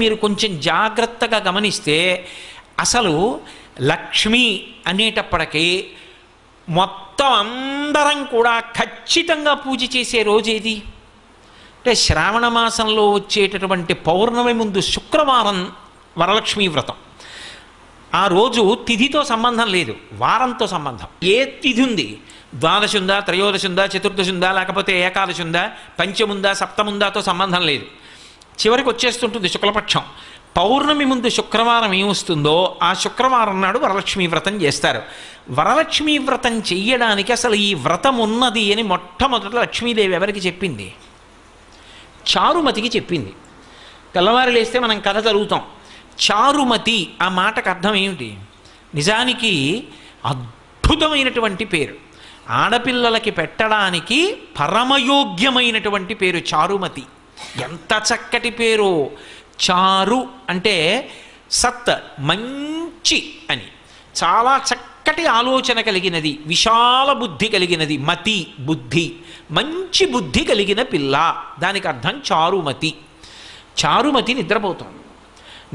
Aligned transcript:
మీరు 0.00 0.14
కొంచెం 0.14 0.52
జాగ్రత్తగా 0.60 1.38
గమనిస్తే 1.38 1.96
అసలు 2.80 3.12
లక్ష్మి 3.80 4.46
అనేటప్పటికీ 4.86 5.62
మొత్తం 6.68 7.30
అందరం 7.32 8.24
కూడా 8.24 8.54
ఖచ్చితంగా 8.60 9.54
పూజ 9.54 9.96
చేసే 9.96 10.22
రోజు 10.22 10.50
ఏది? 10.50 10.74
అంటే 11.76 11.94
శ్రావణ 11.94 12.48
మాసంలో 12.48 13.04
వచ్చేటటువంటి 13.12 13.94
పౌర్ణమి 14.08 14.52
ముందు 14.52 14.80
శుక్రవారం 14.80 15.72
వరలక్ష్మీ 16.18 16.68
వ్రతం. 16.68 16.96
ఆ 18.14 18.26
రోజు 18.26 18.62
తిథితో 18.88 19.24
సంబంధం 19.24 19.68
లేదు 19.68 19.96
వారంతో 20.12 20.66
సంబంధం. 20.66 21.08
ఏ 21.34 21.44
తిథి 21.44 21.82
ఉంది? 21.82 22.08
ద్వాదశి 22.54 22.98
ఉందా 22.98 23.20
త్రయోదశి 23.20 23.66
ఉందా 23.66 23.84
చతుర్దశి 23.86 24.30
ఉందా 24.30 24.52
లేకపోతే 24.52 24.92
ఏకాదశి 25.06 25.42
ఉందా 25.42 25.62
పంచముందా 26.00 26.52
సప్తముందాతో 26.54 27.22
సంబంధం 27.22 27.62
లేదు. 27.62 27.86
చివరికి 28.60 28.88
వచ్చేస్తుంటుంది 28.88 29.48
శుక్లపక్షం. 29.48 30.02
పౌర్ణమి 30.56 31.04
ముందు 31.04 31.28
శుక్రవారం 31.28 31.94
ఏమొస్తుందో 31.94 32.76
ఆ 32.82 32.94
శుక్రవారం 32.94 33.60
నాడు 33.60 33.78
వరలక్ష్మీ 33.78 34.26
వ్రతం 34.26 34.62
చేస్తారు. 34.62 35.02
వరలక్ష్మీ 35.50 36.18
వ్రతం 36.18 36.58
చెయ్యడానికి 36.58 37.32
అసలు 37.32 37.54
ఈ 37.54 37.74
వ్రతం 37.74 38.18
ఉన్నది 38.18 38.72
అని 38.72 38.82
మొట్టమొదట 38.82 39.54
లక్ష్మీదేవి 39.54 40.14
ఎవరికి 40.14 40.38
చెప్పింది? 40.38 40.94
చారుమతికి 42.36 42.96
చెప్పింది. 42.96 43.34
తెల్లవారు 44.14 44.50
లేస్తే 44.50 44.78
మనం 44.78 45.00
కథ 45.00 45.26
చదువుతాం. 45.26 45.62
చారుమతి 46.30 47.14
ఆ 47.22 47.28
మాటకు 47.28 47.70
అర్థం 47.70 47.94
ఏమిటి? 47.94 48.36
నిజానికి 48.94 49.84
అద్భుతమైనటువంటి 50.24 51.64
పేరు. 51.64 51.94
ఆడపిల్లలకి 52.50 53.30
పెట్టడానికి 53.30 54.36
పరమయోగ్యమైనటువంటి 54.60 56.14
పేరు 56.14 56.36
చారుమతి. 56.36 57.02
ఎంత 57.62 58.02
చక్కటి 58.14 58.50
పేరు? 58.50 59.10
చారు 59.70 60.28
అంటే 60.48 61.08
సత్ 61.50 62.20
మంచి 62.20 63.34
అని. 63.50 63.62
చాలా 64.24 64.60
చక్కటి 64.74 65.26
ఆలోచన 65.26 65.80
కలిగినది 65.80 66.40
విశాల 66.46 67.12
బుద్ధి 67.12 67.48
కలిగినది 67.48 67.98
మతి 67.98 68.46
బుద్ధి. 68.60 69.12
మంచి 69.50 70.06
బుద్ధి 70.06 70.44
కలిగిన 70.44 70.82
పిల్ల. 70.82 71.44
దానికి 71.58 71.88
అర్థం 71.88 72.22
చారుమతి. 72.32 72.94
చారుమతి 73.84 74.34
నిద్రపోతుంది. 74.34 74.98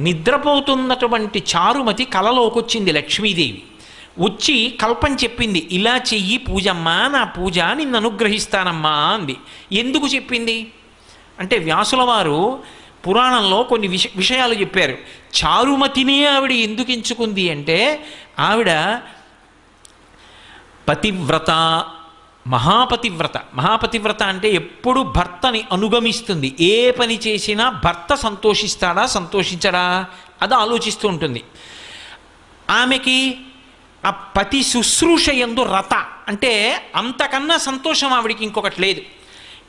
నిద్రపోతున్నటువంటి 0.04 1.44
చారుమతి 1.56 2.06
కలలోకొచ్చింది 2.06 2.92
లక్ష్మీదేవి. 2.92 3.64
వచ్చి 4.20 4.78
కల్పం 4.82 5.16
చెప్పింది 5.16 5.68
ఇలా 5.72 5.98
చెయ్యి 5.98 6.38
పూజమ్మా 6.38 7.08
నా 7.08 7.24
పూజ 7.24 7.60
నిన్ను 7.60 7.98
అనుగ్రహిస్తానమ్మా 7.98 8.90
అంది. 8.90 9.36
ఎందుకు 9.72 10.08
చెప్పింది? 10.08 10.72
అంటే 11.40 11.58
వ్యాసుల 11.58 12.02
వారు 12.02 12.64
పురాణంలో 13.08 13.64
కొన్ని 13.64 13.88
విష 13.88 14.08
విషయాలు 14.16 14.54
చెప్పారు. 14.54 14.98
చారుమతినే 15.46 16.26
ఆవిడ 16.26 16.52
ఎందుకు 16.52 16.92
ఎంచుకుంది 16.92 17.50
అంటే 17.50 18.06
ఆవిడ 18.40 19.00
పతివ్రత 20.88 21.52
మహాపతివ్రత. 22.48 23.38
మహాపతివ్రత 23.56 24.24
అంటే 24.24 24.52
ఎప్పుడు 24.52 25.02
భర్తని 25.02 25.64
అనుగమిస్తుంది. 25.72 26.56
ఏ 26.60 26.92
పని 26.92 27.20
చేసినా 27.20 27.70
భర్త 27.70 28.16
సంతోషిస్తాడా 28.16 29.06
సంతోషించడా? 29.06 30.06
అది 30.42 30.54
ఆలోచిస్తూ 30.54 31.08
ఉంటుంది. 31.08 31.44
ఆమెకి 32.70 33.38
ఆ 34.06 34.10
పతి 34.10 34.64
శుశ్రూష 34.64 35.30
ఎందు 35.30 35.64
రత 35.64 36.06
అంటే 36.28 36.82
అంతకన్నా 36.96 37.58
సంతోషం 37.58 38.14
ఆవిడికి 38.14 38.44
ఇంకొకటి 38.44 38.82
లేదు. 38.82 39.02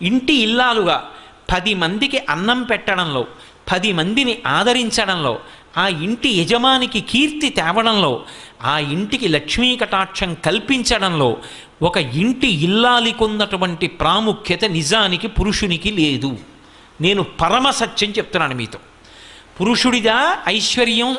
ఇంటి 0.03 0.35
ఇల్లాలుగా 0.35 1.11
పది 1.53 1.75
మందికి 1.75 2.19
అన్నం 2.31 2.63
పెట్టడంలో 2.63 3.27
పది 3.73 3.93
మందిని 3.93 4.39
ఆదరించడంలో 4.47 5.41
ఆ 5.77 5.89
ఇంటి 5.89 6.29
యజమానికి 6.29 7.01
కీర్తి 7.01 7.49
తేవడంలో 7.49 8.23
ఆ 8.63 8.79
ఇంటికి 8.79 9.29
లక్ష్మీ 9.29 9.77
కటాక్షం 9.77 10.35
కల్పించడంలో 10.35 11.37
ఒక 11.83 11.97
ఇంటి 11.97 12.49
ఇల్లాలికొన్నటువంటి 12.49 13.87
ప్రాముఖ్యత 13.87 14.65
నిజానికి 14.65 15.29
పురుషునికి 15.29 15.91
లేదు. 15.91 16.39
నేను 17.01 17.23
పరమ 17.23 17.71
సత్యం 17.71 18.11
చెప్తున్నాను 18.11 18.55
మీతో. 18.55 18.79
పురుషుడిదా 19.61 20.39
ఐశ్వర్యం 20.49 21.17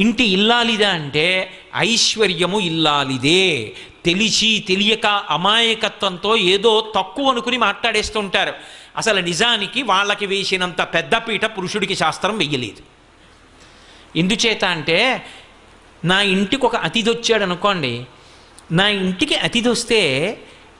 ఇంటి 0.00 0.24
ఇల్లాలిదా 0.24 0.90
అంటే 0.90 1.50
ఐశ్వర్యము 1.76 2.60
ఇల్లాలిదే. 2.60 3.72
తెలిసి 4.06 4.50
తెలియక 4.68 5.06
అమాయకత్వంతో 5.06 6.32
ఏదో 6.36 6.72
తక్కువ 6.96 7.30
అనుకుని 7.30 7.58
మాట్లాడేస్తుంటారు. 7.58 8.54
అసలు 8.96 9.20
నిజానికి 9.20 9.80
వాళ్ళకి 9.82 10.26
వేసినంత 10.26 10.80
పెద్దపీట 10.82 11.44
పురుషుడికి 11.44 11.96
శాస్త్రం 11.96 12.34
వెయ్యలేదు. 12.38 12.82
ఎందుచేత 14.18 14.64
అంటే 14.64 14.98
నా 16.04 16.18
ఇంటికి 16.34 16.64
ఒక 16.66 16.76
అతిథి 16.76 17.10
వచ్చాడు 17.10 17.42
అనుకోండి 17.42 17.94
నా 18.72 18.86
ఇంటికి 18.88 19.34
అతిథి 19.36 19.68
వస్తే 19.68 20.00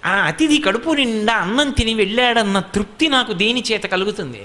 ఆ 0.04 0.14
అతిథి 0.26 0.58
కడుపు 0.58 0.90
నిండా 0.90 1.34
అన్నం 1.34 1.68
తిని 1.70 1.94
వెళ్ళాడన్న 1.94 2.58
తృప్తి 2.74 3.06
నాకు 3.08 3.32
దేని 3.32 3.62
చేత 3.72 3.82
కలుగుతుంది? 3.82 4.42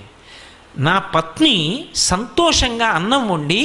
నా 0.77 0.95
పత్ని 1.15 1.85
సంతోషంగా 1.95 2.87
అన్నం 2.87 3.23
వండి 3.29 3.63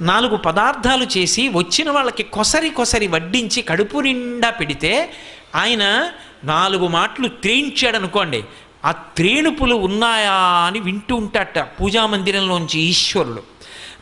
నాలుగు 0.00 0.36
పదార్థాలు 0.36 1.06
చేసి 1.18 1.48
వచ్చిన 1.48 1.90
వాళ్ళకి 1.90 2.22
కొసరి 2.22 2.70
కొసరి 2.70 3.06
వడ్డించి 3.06 3.62
కడుపు 3.62 3.98
నిండా 3.98 4.50
పెడితే 4.50 5.12
ఆయన 5.54 6.10
నాలుగు 6.44 6.86
మాటలు 6.86 7.28
త్రేయించాడు 7.28 7.96
అనుకోండి 7.96 8.44
ఆ 8.84 8.92
త్రేణుపులు 8.92 9.74
ఉన్నాయా 9.74 10.32
అని 10.32 10.80
వింటూ 10.80 11.16
ఉంటాట 11.16 11.58
పూజామందిరంలోంచి 11.58 12.80
ఈశ్వరుడు. 12.80 13.42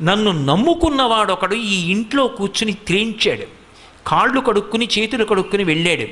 నన్ను 0.02 0.32
నమ్ముకున్నవాడొకడు 0.32 1.54
ఈ 1.54 1.90
ఇంట్లో 1.90 2.26
కూర్చుని 2.26 2.72
త్రేయించాడు 2.72 3.46
కాళ్ళు 4.06 4.40
కడుక్కుని 4.40 4.88
చేతులు 4.98 5.24
కడుక్కుని 5.24 5.64
వెళ్ళాడు. 5.64 6.08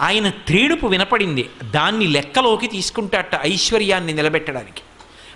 ఆయన 0.00 0.28
త్రేణుపు 0.28 0.86
వినపడింది 0.86 1.50
దాన్ని 1.70 2.06
లెక్కలోకి 2.06 2.66
తీసుకుంటాట 2.66 3.46
ఐశ్వర్యాన్ని 3.46 4.12
నిలబెట్టడానికి. 4.12 4.82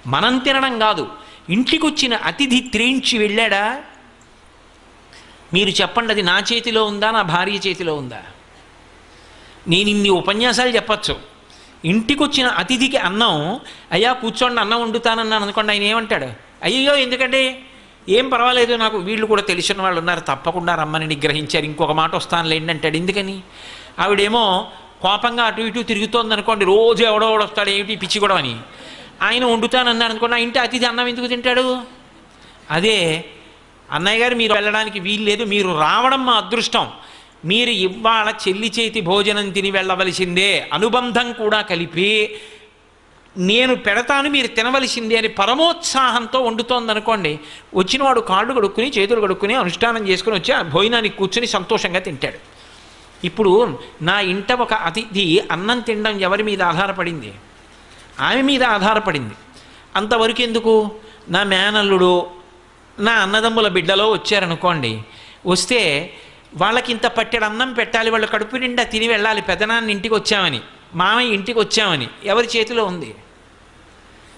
మనం 0.07 0.39
తినడం 0.39 0.79
కాదు 0.79 1.09
ఇంటికి 1.51 1.87
వచ్చిన 1.87 2.15
అతిథి 2.15 2.61
త్రేంచి 2.61 3.19
వెళ్ళాడా? 3.19 3.83
మీరు 5.55 5.71
చెప్పండి 5.71 6.13
అది 6.13 6.23
నా 6.23 6.43
చేతిలో 6.53 6.85
ఉందా 6.85 7.11
నా 7.11 7.23
భార్య 7.23 7.53
చేతిలో 7.53 7.95
ఉందా? 7.95 8.23
నేను 9.69 9.89
ఇన్ని 9.89 10.09
ఉపన్యాసాలు 10.09 10.71
చెప్పచ్చు. 10.71 11.17
ఇంటికి 11.85 12.23
వచ్చిన 12.23 12.47
అతిథికి 12.47 12.97
అన్నం 12.97 13.61
అయ్యా 13.93 14.13
కూర్చోండి 14.13 14.61
అన్నం 14.61 14.83
వండుతానన్నాను 14.83 15.45
అనుకోండి 15.45 15.73
ఆయన 15.73 15.83
ఏమంటాడు? 15.83 16.27
అయ్యో 16.63 16.97
ఎందుకంటే 16.97 17.63
ఏం 18.09 18.29
పర్వాలేదు 18.29 18.75
నాకు 18.75 18.99
వీళ్ళు 18.99 19.27
కూడా 19.27 19.43
తెలిసిన 19.43 19.83
వాళ్ళు 19.83 19.99
ఉన్నారు 19.99 20.21
తప్పకుండా 20.21 20.75
రమ్మని 20.75 21.07
నిగ్రహించారు 21.07 21.65
ఇంకొక 21.65 21.93
మాట 21.93 22.15
వస్తానులేండి 22.15 22.73
అంటాడు. 22.73 22.97
ఎందుకని? 22.97 23.41
ఆవిడేమో 23.99 24.69
కోపంగా 25.03 25.45
అటు 25.45 25.63
ఇటు 25.63 25.83
తిరుగుతోంది 25.83 26.35
అనుకోండి 26.35 26.65
రోజు 26.65 27.05
ఎవడో 27.05 27.31
ఎవడో 27.31 27.45
వస్తాడు 27.45 27.71
ఏమిటి 27.71 27.97
పిచ్చి 27.97 28.21
కూడా 28.21 28.37
అని. 28.37 28.57
ఆయన 29.23 29.45
వండుతానన్నాడు 29.45 30.11
అనుకోండి 30.11 30.37
ఆ 30.37 30.39
ఇంటి 30.39 30.59
అతిథి 30.59 30.87
అన్నం 30.87 31.07
ఎందుకు 31.07 31.27
తింటాడు? 31.27 31.83
అదే 32.71 33.25
అన్నయ్య 33.93 34.23
గారు 34.23 34.35
మీరు 34.35 34.53
వెళ్ళడానికి 34.53 35.01
వీల్లేదు 35.01 35.45
మీరు 35.45 35.81
రావడం 35.81 36.27
మా 36.27 36.33
అదృష్టం. 36.33 36.93
మీరు 37.45 37.71
ఇవాళ 37.71 38.35
చెల్లి 38.49 38.73
చేతి 38.79 39.01
భోజనం 39.01 39.51
తిని 39.51 39.71
వెళ్ళవలసిందే 39.71 40.71
అనుబంధం 40.73 41.33
కూడా 41.33 41.61
కలిపి. 41.61 42.41
నేను 43.37 43.75
పెడతాను 43.75 44.31
మీరు 44.31 44.47
తినవలసిందే 44.47 45.17
అని 45.17 45.29
పరమోత్సాహంతో 45.29 46.41
వండుతోందనుకోండి 46.41 47.41
వచ్చినవాడు 47.75 48.21
కాళ్ళు 48.21 48.55
కడుక్కుని 48.55 48.91
చేతులు 48.91 49.21
కడుక్కుని 49.21 49.55
అనుష్ఠానం 49.55 50.09
చేసుకుని 50.09 50.37
వచ్చి 50.37 50.55
ఆ 50.55 50.63
భోజనానికి 50.63 51.17
కూర్చుని 51.17 51.47
సంతోషంగా 51.47 51.99
తింటాడు. 51.99 52.39
ఇప్పుడు 53.27 53.79
నా 54.03 54.21
ఇంట 54.21 54.53
ఒక 54.53 54.73
అతిథి 54.73 55.43
అన్నం 55.51 55.81
తినడం 55.81 56.21
ఎవరి 56.21 56.43
మీద 56.43 56.63
ఆధారపడింది? 56.63 57.33
ఆమె 58.21 58.43
మీద 58.43 58.63
ఆధారపడింది. 58.63 59.35
అంతవరకు 59.97 60.43
ఎందుకు? 60.43 60.91
నా 61.29 61.43
మేనల్లుడు 61.43 62.27
నా 62.99 63.13
అన్నదమ్ముల 63.13 63.69
బిడ్డలో 63.69 64.13
వచ్చారనుకోండి 64.13 65.03
వస్తే 65.47 66.13
వాళ్ళకి 66.55 66.93
ఇంత 66.93 67.07
పట్టెడు 67.07 67.45
అన్నం 67.45 67.73
పెట్టాలి 67.73 68.11
వాళ్ళ 68.11 68.27
కడుపు 68.27 68.57
నిండా 68.57 68.83
తిని 68.83 69.09
వెళ్ళాలి 69.09 69.43
పెదనాన్న 69.43 69.91
ఇంటికి 69.91 70.15
వచ్చామని 70.15 70.61
మామయ్య 70.95 71.35
ఇంటికి 71.35 71.59
వచ్చామని 71.59 72.09
ఎవరి 72.25 72.49
చేతిలో 72.57 72.85
ఉంది? 72.85 73.15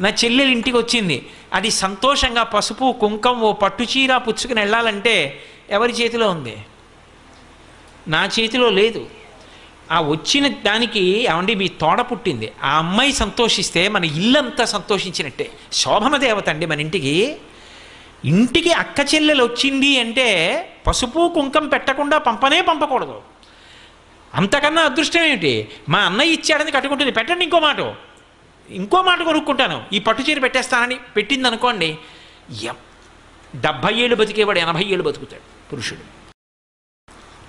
నా 0.00 0.08
చెల్లెలు 0.08 0.50
ఇంటికి 0.50 0.76
వచ్చింది 0.76 1.26
అది 1.52 1.70
సంతోషంగా 1.70 2.42
పసుపు 2.42 2.94
కుంకం 3.00 3.40
ఓ 3.40 3.52
పట్టుచీర 3.52 4.16
పుచ్చుకుని 4.16 4.60
వెళ్ళాలంటే 4.60 5.42
ఎవరి 5.70 5.92
చేతిలో 5.92 6.30
ఉంది? 6.30 6.56
నా 8.08 8.28
చేతిలో 8.40 8.70
లేదు. 8.70 9.06
ఆ 9.90 10.00
వచ్చిన 10.00 10.48
దానికి 10.48 11.00
ఏమండి 11.00 11.54
మీ 11.54 11.68
తోడ 11.68 12.00
పుట్టింది. 12.00 12.52
ఆ 12.64 12.78
అమ్మాయి 12.78 13.12
సంతోషిస్తే 13.12 13.88
మన 13.88 14.04
ఇల్లంతా 14.04 14.64
సంతోషించినట్టే. 14.64 15.50
శోభన 15.72 16.16
దేవత 16.16 16.48
అండి 16.48 16.66
మన 16.66 16.80
ఇంటికి. 16.80 17.36
ఇంటికి 18.24 18.72
అక్క 18.72 19.14
చెల్లెలు 19.14 19.44
వచ్చింది 19.44 20.00
అంటే 20.00 20.58
పసుపు 20.86 21.32
కుంకం 21.34 21.68
పెట్టకుండా 21.68 22.18
పంపనే 22.18 22.60
పంపకూడదు. 22.60 23.20
అంతకన్నా 24.34 24.82
అదృష్టం 24.82 25.22
ఏమిటి? 25.22 25.68
మా 25.88 25.98
అన్నయ్య 25.98 26.32
ఇచ్చాడని 26.32 26.70
కట్టుకుంటుంది. 26.70 27.12
పెట్టండి 27.12 27.44
ఇంకో 27.44 27.58
మాట. 27.58 27.76
ఇంకో 28.70 29.02
మాట 29.02 29.22
కొనుక్కుంటాను. 29.22 29.82
ఈ 29.92 29.98
పట్టు 29.98 30.22
చీర 30.22 30.38
పెట్టేస్తానని 30.38 30.94
పెట్టింది 31.16 31.48
అనుకోండి 31.48 31.98
ఎం- 32.62 32.74
డెబ్భై 33.60 33.94
ఏళ్ళు 33.94 34.16
బతికేవాడు 34.16 34.58
ఎనభై 34.58 34.84
ఏళ్ళు 34.84 35.02
బతుకుతాడు 35.02 35.70
పురుషుడు. 35.72 36.27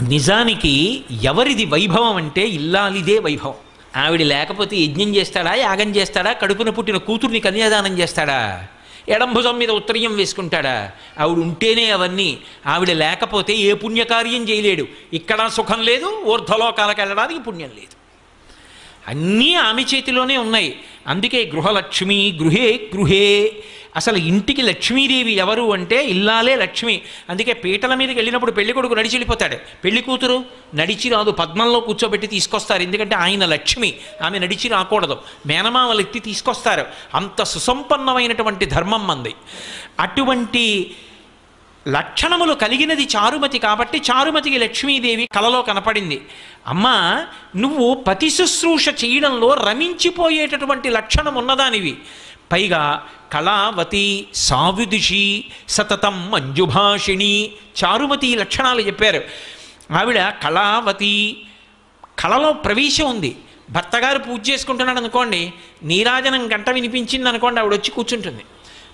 నిజానికి 0.01 1.03
ఎవరిది 1.23 1.65
వైభవం 1.65 2.15
అంటే 2.15 2.47
ఇల్లాలిదే 2.47 3.19
వైభవం. 3.19 3.53
ఆవిడ 3.95 4.21
లేకపోతే 4.21 4.77
యజ్ఞం 4.77 5.15
చేస్తాడా 5.15 5.53
యాగం 5.53 5.95
చేస్తాడా 5.95 6.33
కడుపున 6.33 6.69
పుట్టిన 6.69 6.97
కూతుర్ని 6.97 7.39
కన్యాదానం 7.39 7.99
చేస్తాడా 7.99 8.67
ఎడంభుజం 9.09 9.57
మీద 9.57 9.71
ఉత్తరీయం 9.71 10.15
వేసుకుంటాడా? 10.15 10.91
ఆవిడ 11.19 11.37
ఉంటేనే 11.37 11.89
అవన్నీ. 11.89 12.37
ఆవిడ 12.65 12.91
లేకపోతే 12.91 13.55
ఏ 13.55 13.73
పుణ్యకార్యం 13.73 14.49
చేయలేడు. 14.49 14.85
ఇక్కడ 15.13 15.47
సుఖం 15.47 15.81
లేదు 15.81 16.21
ఊర్ధ్వలోకాలకు 16.25 17.01
వెళ్ళడానికి 17.01 17.39
పుణ్యం 17.39 17.69
లేదు. 17.75 17.99
అన్నీ 19.07 19.53
ఆమె 19.53 19.81
చేతిలోనే 19.81 20.37
ఉన్నాయి. 20.37 20.79
అందుకే 21.07 21.51
గృహలక్ష్మి 21.55 22.39
గృహే 22.41 22.89
గృహే 22.95 23.63
అసలు 23.95 24.17
ఇంటికి 24.17 24.61
లక్ష్మీదేవి 24.61 25.31
ఎవరు 25.31 25.73
అంటే 25.73 26.05
ఇల్లాలే 26.05 26.55
లక్ష్మి. 26.55 27.01
అందుకే 27.29 27.53
పీటల 27.53 27.95
మీదకి 27.95 28.15
వెళ్ళినప్పుడు 28.15 28.51
పెళ్ళి 28.51 28.73
కొడుకు 28.73 28.93
నడిచి 28.93 29.11
వెళ్ళిపోతాడు. 29.11 29.55
పెళ్ళి 29.55 30.01
కూతురు 30.01 30.45
నడిచి 30.75 31.09
రాదు 31.09 31.31
పద్మంలో 31.31 31.79
కూర్చోబెట్టి 31.79 32.27
తీసుకొస్తారు. 32.27 32.81
ఎందుకంటే 32.81 33.15
ఆయన 33.15 33.45
లక్ష్మి 33.45 33.93
ఆమె 34.21 34.39
నడిచి 34.39 34.67
రాకూడదు. 34.67 35.17
మేనమామలు 35.45 35.99
ఎత్తి 35.99 36.19
తీసుకొస్తారు. 36.19 36.85
అంత 37.15 37.43
సుసంపన్నమైనటువంటి 37.43 38.65
ధర్మం 38.65 39.07
మంది. 39.07 39.35
అటువంటి 39.99 40.95
లక్షణములు 41.87 42.53
కలిగినది 42.53 43.03
చారుమతి 43.03 43.59
కాబట్టి 43.59 43.97
చారుమతికి 43.97 44.57
లక్ష్మీదేవి 44.57 45.29
కలలో 45.35 45.61
కనపడింది. 45.61 46.21
అమ్మా 46.67 47.27
నువ్వు 47.55 47.93
పతి 47.93 48.29
శుశ్రూష 48.29 48.89
చేయడంలో 48.89 49.53
రమించిపోయేటటువంటి 49.53 50.89
లక్షణం 50.89 51.35
ఉన్నదానివి. 51.35 51.97
పైగా 52.51 53.05
కళావతి 53.33 54.27
సావిదుషి 54.47 55.25
సతతం 55.69 56.31
మంజుభాషిణి 56.31 57.33
చారుమతి 57.79 58.35
లక్షణాలు 58.35 58.81
చెప్పారు. 58.81 59.21
ఆవిడ 59.91 60.19
కళావతి 60.43 61.13
కళలో 62.19 62.53
ప్రవేశం 62.53 63.07
ఉంది. 63.09 63.31
భర్తగారు 63.69 64.19
పూజ 64.19 64.49
చేసుకుంటున్నాడు 64.49 64.99
అనుకోండి 64.99 65.53
నీరాజనం 65.83 66.43
గంట 66.53 66.69
వినిపించింది 66.69 67.29
అనుకోండి 67.29 67.59
ఆవిడ 67.59 67.73
వచ్చి 67.73 67.91
కూర్చుంటుంది. 67.91 68.43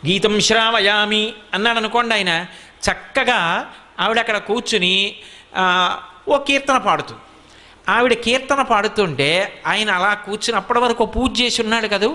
గీతం 0.07 0.39
శ్రావయామి 0.39 1.33
అన్నాడు 1.53 1.77
అనుకోండి 1.77 2.13
ఆయన 2.13 2.45
చక్కగా 2.85 3.39
ఆవిడ 3.99 4.19
అక్కడ 4.19 4.37
కూర్చుని 4.37 4.95
ఓ 6.29 6.37
కీర్తన 6.37 6.77
పాడుతుంది 6.77 7.21
ఆవిడ 7.91 8.13
కీర్తన 8.13 8.61
పాడుతుంటే 8.61 9.61
ఆయన 9.67 9.89
అలా 9.91 10.13
కూర్చుని 10.13 10.57
అప్పటి 10.57 10.79
వరకు 10.79 11.05
పూజ 11.05 11.41
చేసి 11.41 11.61
ఉన్నాడు 11.61 11.87
కదూ 11.87 12.09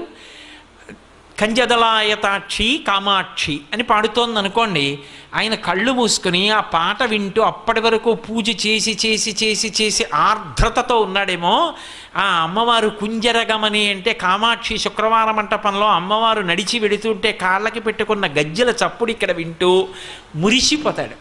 కంజదలాయతాక్షి 1.40 2.84
కామాక్షి 2.88 3.60
అని 3.72 3.82
పాడుతోంది 3.82 4.38
అనుకోండి 4.38 4.98
ఆయన 5.34 5.54
కళ్ళు 5.54 5.92
మూసుకుని 5.92 6.50
ఆ 6.50 6.60
పాట 6.60 7.02
వింటూ 7.02 7.42
అప్పటి 7.42 7.80
వరకు 7.80 8.14
పూజ 8.14 8.66
చేసి 8.66 8.98
చేసి 9.06 9.36
చేసి 9.42 9.72
చేసి 9.80 10.04
ఆర్ద్రతతో 10.14 11.00
ఉన్నాడేమో. 11.00 11.74
ఆ 12.16 12.42
అమ్మవారు 12.42 12.88
కుంజరగమని 12.88 13.88
అంటే 13.88 14.12
కామాక్షి 14.12 14.78
శుక్రవార 14.78 15.30
మంటపంలో 15.30 15.86
అమ్మవారు 15.86 16.40
నడిచి 16.40 16.78
వెడుతుంటే 16.78 17.32
కాళ్ళకి 17.32 17.80
పెట్టుకున్న 17.80 18.26
గజ్జల 18.26 18.70
చప్పుడు 18.70 19.10
ఇక్కడ 19.10 19.32
వింటూ 19.32 19.88
మురిసిపోతాడు. 20.36 21.16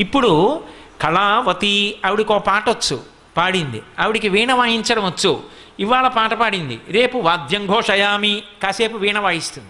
ఇప్పుడు 0.00 0.62
కళావతి 1.00 1.98
ఆవిడకు 2.06 2.34
ఒక 2.34 2.46
పాట 2.46 2.70
వచ్చు 2.70 3.00
పాడింది. 3.36 3.82
ఆవిడికి 4.00 4.28
వీణ 4.28 4.52
వాయించడం 4.52 5.06
వచ్చు. 5.06 5.55
ఇవాళ 5.80 6.08
పాట 6.08 6.34
పాడింది. 6.34 6.80
రేపు 6.88 7.18
వాద్యం 7.18 7.66
ఘోషయామి. 7.66 8.42
కాసేపు 8.62 8.96
వీణ 8.96 9.18
వాయిస్తుంది. 9.18 9.68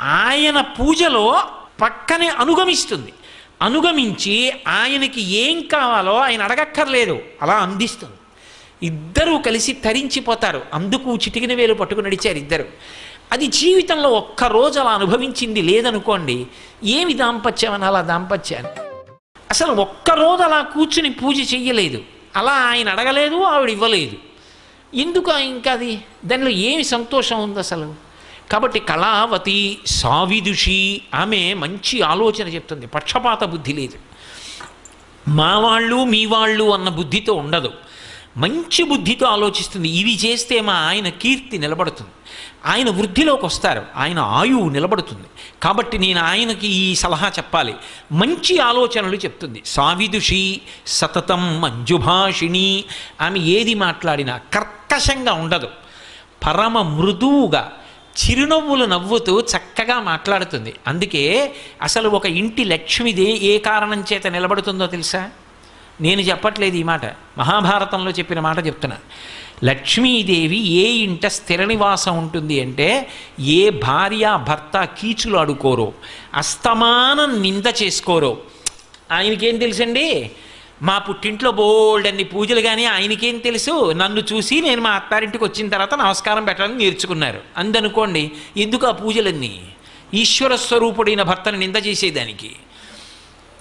ఆయన 0.00 0.60
పూజలో 0.60 1.42
పక్కనే 1.82 2.28
అనుగమిస్తుంది. 2.28 3.12
అనుగమించి 3.62 4.52
ఆయనకి 4.68 5.20
ఏం 5.20 5.60
కావాలో 5.60 6.18
ఆయన 6.18 6.42
అడగక్కర్లేదు. 6.42 7.18
అలా 7.42 7.54
అందిస్తుంది. 7.54 8.14
ఇద్దరూ 8.82 9.38
కలిసి 9.38 9.72
తరించిపోతారు. 9.72 10.62
అందుకు 10.74 11.14
చిటికిన 11.14 11.54
వేలు 11.54 11.74
పట్టుకుని 11.74 12.06
నడిచారు 12.06 12.36
ఇద్దరు. 12.36 12.64
అది 13.32 13.46
జీవితంలో 13.46 14.10
ఒక్కరోజు 14.10 14.80
అలా 14.80 14.90
అనుభవించింది 14.90 15.62
లేదనుకోండి 15.62 16.46
ఏమి 16.84 17.14
దాంపత్యం 17.14 17.72
అని 17.72 17.84
అలా 17.84 18.00
దాంపత్యాన్ని? 18.00 18.70
అసలు 19.50 19.72
ఒక్కరోజు 19.72 20.42
అలా 20.42 20.62
కూర్చుని 20.62 21.10
పూజ 21.10 21.54
చెయ్యలేదు. 21.54 22.02
అలా 22.36 22.52
ఆయన 22.52 22.88
అడగలేదు 22.88 23.42
ఆవిడ 23.42 23.70
ఇవ్వలేదు. 23.70 24.16
ఎందుకు 24.94 25.32
ఇంకా 25.38 25.72
అది? 25.72 26.04
దానిలో 26.24 26.50
ఏమి 26.50 26.84
సంతోషం 26.84 27.42
ఉంది 27.42 27.58
అసలు? 27.58 27.94
కాబట్టి 28.52 28.80
కళావతి 28.80 29.78
సావిదుషి 29.86 31.02
ఆమె 31.14 31.54
మంచి 31.54 32.02
ఆలోచన 32.02 32.48
చెప్తుంది. 32.48 32.86
పక్షపాత 32.86 33.44
బుద్ధి 33.44 33.72
లేదు. 33.72 33.98
మా 35.28 35.58
వాళ్ళు 35.58 36.04
మీ 36.04 36.26
వాళ్ళు 36.26 36.74
అన్న 36.74 36.88
బుద్ధితో 36.88 37.34
ఉండదు. 37.34 37.72
మంచి 38.36 38.84
బుద్ధితో 38.84 39.26
ఆలోచిస్తుంది. 39.26 39.88
ఇవి 39.88 40.16
చేస్తే 40.16 40.60
మా 40.60 40.72
ఆయన 40.72 41.08
కీర్తి 41.08 41.58
నిలబడుతుంది. 41.58 42.10
ఆయన 42.66 42.90
వృద్ధిలోకి 42.90 43.46
వస్తారు. 43.46 43.86
ఆయన 43.96 44.18
ఆయువు 44.18 44.68
నిలబడుతుంది. 44.68 45.26
కాబట్టి 45.62 45.98
నేను 45.98 46.20
ఆయనకి 46.20 46.68
ఈ 46.68 46.94
సలహా 46.94 47.28
చెప్పాలి. 47.28 47.74
మంచి 48.12 48.58
ఆలోచనలు 48.58 49.16
చెప్తుంది. 49.16 49.62
సావిదుషి 49.66 50.60
సతతం 50.86 51.60
మంజుభాషిణి 51.60 52.84
ఆమె 53.20 53.38
ఏది 53.38 53.74
మాట్లాడినా 53.74 54.40
కర్కశంగా 54.54 55.32
ఉండదు. 55.32 55.68
పరమ 56.46 56.82
మృదువుగా 56.82 57.72
చిరునవ్వులు 58.24 58.84
నవ్వుతూ 58.84 59.40
చక్కగా 59.40 60.00
మాట్లాడుతుంది. 60.00 60.74
అందుకే 60.86 61.54
అసలు 61.82 62.08
ఒక 62.08 62.26
ఇంటి 62.26 62.64
లక్ష్మిది 62.64 63.44
ఏ 63.44 63.58
కారణం 63.58 64.04
చేత 64.12 64.26
నిలబడుతుందో 64.26 64.86
తెలుసా? 64.86 65.30
నేను 66.00 66.20
చెప్పట్లేదు 66.20 66.76
ఈ 66.76 66.82
మాట. 66.82 67.06
మహాభారతంలో 67.38 68.10
చెప్పిన 68.10 68.40
మాట 68.40 68.66
చెప్తున్నా. 68.66 68.96
లక్ష్మీదేవి 69.64 70.58
ఏ 70.58 70.88
ఇంట 70.88 71.26
స్థిర 71.26 71.64
నివాసం 71.64 72.18
ఉంటుంది 72.18 72.60
అంటే 72.60 73.08
ఏ 73.40 73.70
భార్య 73.70 74.38
భర్త 74.48 74.84
కీచులు 74.84 75.36
అడుకోరో 75.36 75.92
అస్తమానం 76.34 77.42
నింద 77.42 77.62
చేసుకోరో. 77.82 78.38
ఆయనకేం 79.12 79.56
తెలుసండి? 79.56 80.30
మా 80.82 80.98
పుట్టింట్లో 80.98 81.50
బోల్డ్ 81.50 82.08
అన్ని 82.08 82.24
పూజలు 82.24 82.60
కానీ 82.60 82.84
ఆయనకేం 82.84 83.38
తెలుసు? 83.38 83.92
నన్ను 83.92 84.22
చూసి 84.32 84.60
నేను 84.60 84.82
మా 84.82 84.90
అత్తారింటికి 84.90 85.44
వచ్చిన 85.44 85.68
తర్వాత 85.68 85.94
నమస్కారం 85.94 86.44
పెట్టాలని 86.44 86.76
నేర్చుకున్నారు. 86.76 87.40
అందనుకోండి 87.56 88.30
ఎందుకు 88.56 88.86
ఆ 88.86 88.90
పూజలన్నీ? 88.90 89.60
ఈశ్వర 90.14 90.56
స్వరూపుడైన 90.56 91.22
భర్తను 91.22 91.58
నింద 91.58 91.76
చేసేదానికి. 91.86 92.56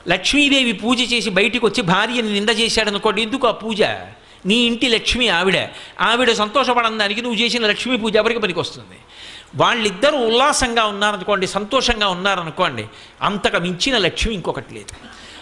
లక్ష్మీదేవి 0.07 0.73
పూజ 0.73 1.13
చేసి 1.13 1.29
బయటికి 1.29 1.65
వచ్చి 1.65 1.81
భార్యని 1.81 2.33
నింద 2.33 2.49
చేశాడనుకోండి 2.49 3.21
ఎందుకు 3.21 3.47
ఆ 3.47 3.51
పూజ? 3.51 3.81
నీ 4.45 4.55
ఇంటి 4.55 4.87
లక్ష్మి 4.89 5.29
ఆవిడ. 5.29 5.67
ఆవిడ 6.01 6.31
సంతోషపడడానికి 6.31 7.21
నువ్వు 7.21 7.39
చేసిన 7.39 7.67
లక్ష్మీ 7.67 7.97
పూజ 7.97 8.15
ఎవరికి 8.15 8.39
పనికి 8.39 8.59
వస్తుంది 8.59 8.97
వాళ్ళిద్దరూ 9.55 10.17
ఉల్లాసంగా 10.17 10.85
ఉన్నారనుకోండి 10.85 11.47
సంతోషంగా 11.47 12.07
ఉన్నారనుకోండి 12.07 12.85
అంతకు 13.21 13.57
మించిన 13.57 13.97
లక్ష్మి 13.97 14.33
ఇంకొకటి 14.33 14.73
లేదు. 14.73 14.95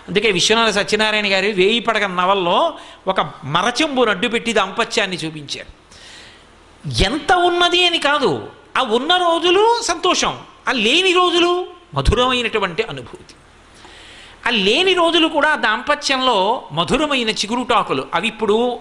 అందుకే 0.07 0.31
విశ్వనాథ 0.31 0.69
సత్యనారాయణ 0.69 1.31
గారి 1.31 1.51
వేయి 1.51 1.79
పడగ 1.79 2.05
నవల్లో 2.05 2.73
ఒక 3.07 3.33
మరచెంబు 3.43 4.03
నడ్డు 4.03 4.27
పెట్టి 4.27 4.53
దాంపత్యాన్ని 4.53 5.17
చూపించారు. 5.17 5.83
ఎంత 7.03 7.31
ఉన్నది 7.31 7.85
అని 7.85 7.97
కాదు 7.97 8.47
ఆ 8.77 8.81
ఉన్న 8.81 9.17
రోజులు 9.17 9.81
సంతోషం 9.81 10.39
ఆ 10.67 10.71
లేని 10.71 11.13
రోజులు 11.13 11.67
మధురమైనటువంటి 11.93 12.83
అనుభూతి. 12.83 13.35
ఆ 14.47 14.49
లేని 14.49 14.93
రోజులు 14.93 15.27
కూడా 15.27 15.55
దాంపత్యంలో 15.55 16.63
మధురమైన 16.71 17.29
చిగురుటాకులు. 17.29 18.07
అవి 18.13 18.27
ఇప్పుడు 18.27 18.79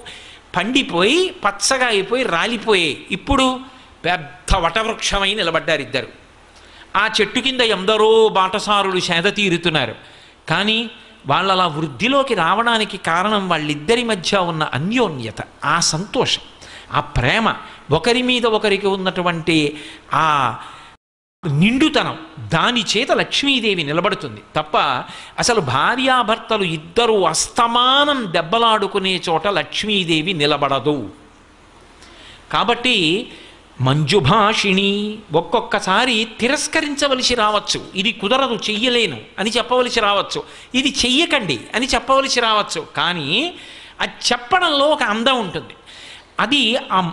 పండిపోయి 0.56 1.34
పచ్చగా 1.44 1.86
అయిపోయి 1.86 2.22
రాలిపోయాయి. 2.22 3.06
ఇప్పుడు 3.10 3.60
పెద్ద 4.04 4.56
వటవృక్షమై 4.56 5.34
నిలబడ్డారు 5.34 5.80
ఇద్దరు. 5.80 6.06
ఆ 6.96 7.10
చెట్టు 7.20 7.40
కింద 7.40 7.60
ఎందరో 7.60 8.28
బాటసారులు 8.28 9.00
సేద 9.00 9.24
తీరుతున్నారు. 9.24 9.94
కానీ 10.48 10.90
వాళ్ళ 11.26 11.52
అలా 11.52 11.66
వృద్ధిలోకి 11.66 12.34
రావడానికి 12.34 12.96
కారణం 12.96 13.48
వాళ్ళిద్దరి 13.48 14.04
మధ్య 14.04 14.38
ఉన్న 14.38 14.70
అన్యోన్యత 14.74 15.36
ఆ 15.64 15.80
సంతోషం 15.80 16.42
ఆ 16.92 17.00
ప్రేమ. 17.00 17.54
ఒకరి 17.90 18.22
మీద 18.22 18.46
ఒకరికి 18.46 18.86
ఉన్నటువంటి 18.86 19.80
ఆ 20.14 20.56
నిండుతనం. 21.46 22.18
దాని 22.54 22.84
చేత 22.96 23.12
లక్ష్మీదేవి 23.12 23.82
నిలబడుతుంది. 23.84 24.40
తప్ప 24.56 24.76
అసలు 25.38 25.60
భార్యాభర్తలు 25.60 26.64
ఇద్దరూ 26.64 27.22
అస్తమానం 27.22 28.32
దెబ్బలాడుకునే 28.32 29.20
చోట 29.28 29.46
లక్ష్మీదేవి 29.48 30.32
నిలబడదు. 30.32 31.10
కాబట్టి 32.52 33.32
మంజుభాషిణి 33.80 35.18
ఒక్కొక్కసారి 35.32 36.28
తిరస్కరించవలసి 36.40 37.34
రావచ్చు. 37.34 37.84
ఇది 37.94 38.12
కుదరదు 38.12 38.54
చెయ్యలేను 38.54 39.20
అని 39.38 39.50
చెప్పవలసి 39.50 40.00
రావచ్చు. 40.00 40.44
ఇది 40.74 40.88
చెయ్యకండి 40.88 41.60
అని 41.74 41.86
చెప్పవలసి 41.86 42.40
రావచ్చు. 42.40 42.86
కానీ 42.96 43.54
అది 44.00 44.12
చెప్పడంలో 44.32 44.86
ఒక 44.88 45.02
అందం 45.02 45.40
ఉంటుంది. 45.40 45.74
అది 46.40 46.76
ఆ 46.92 47.12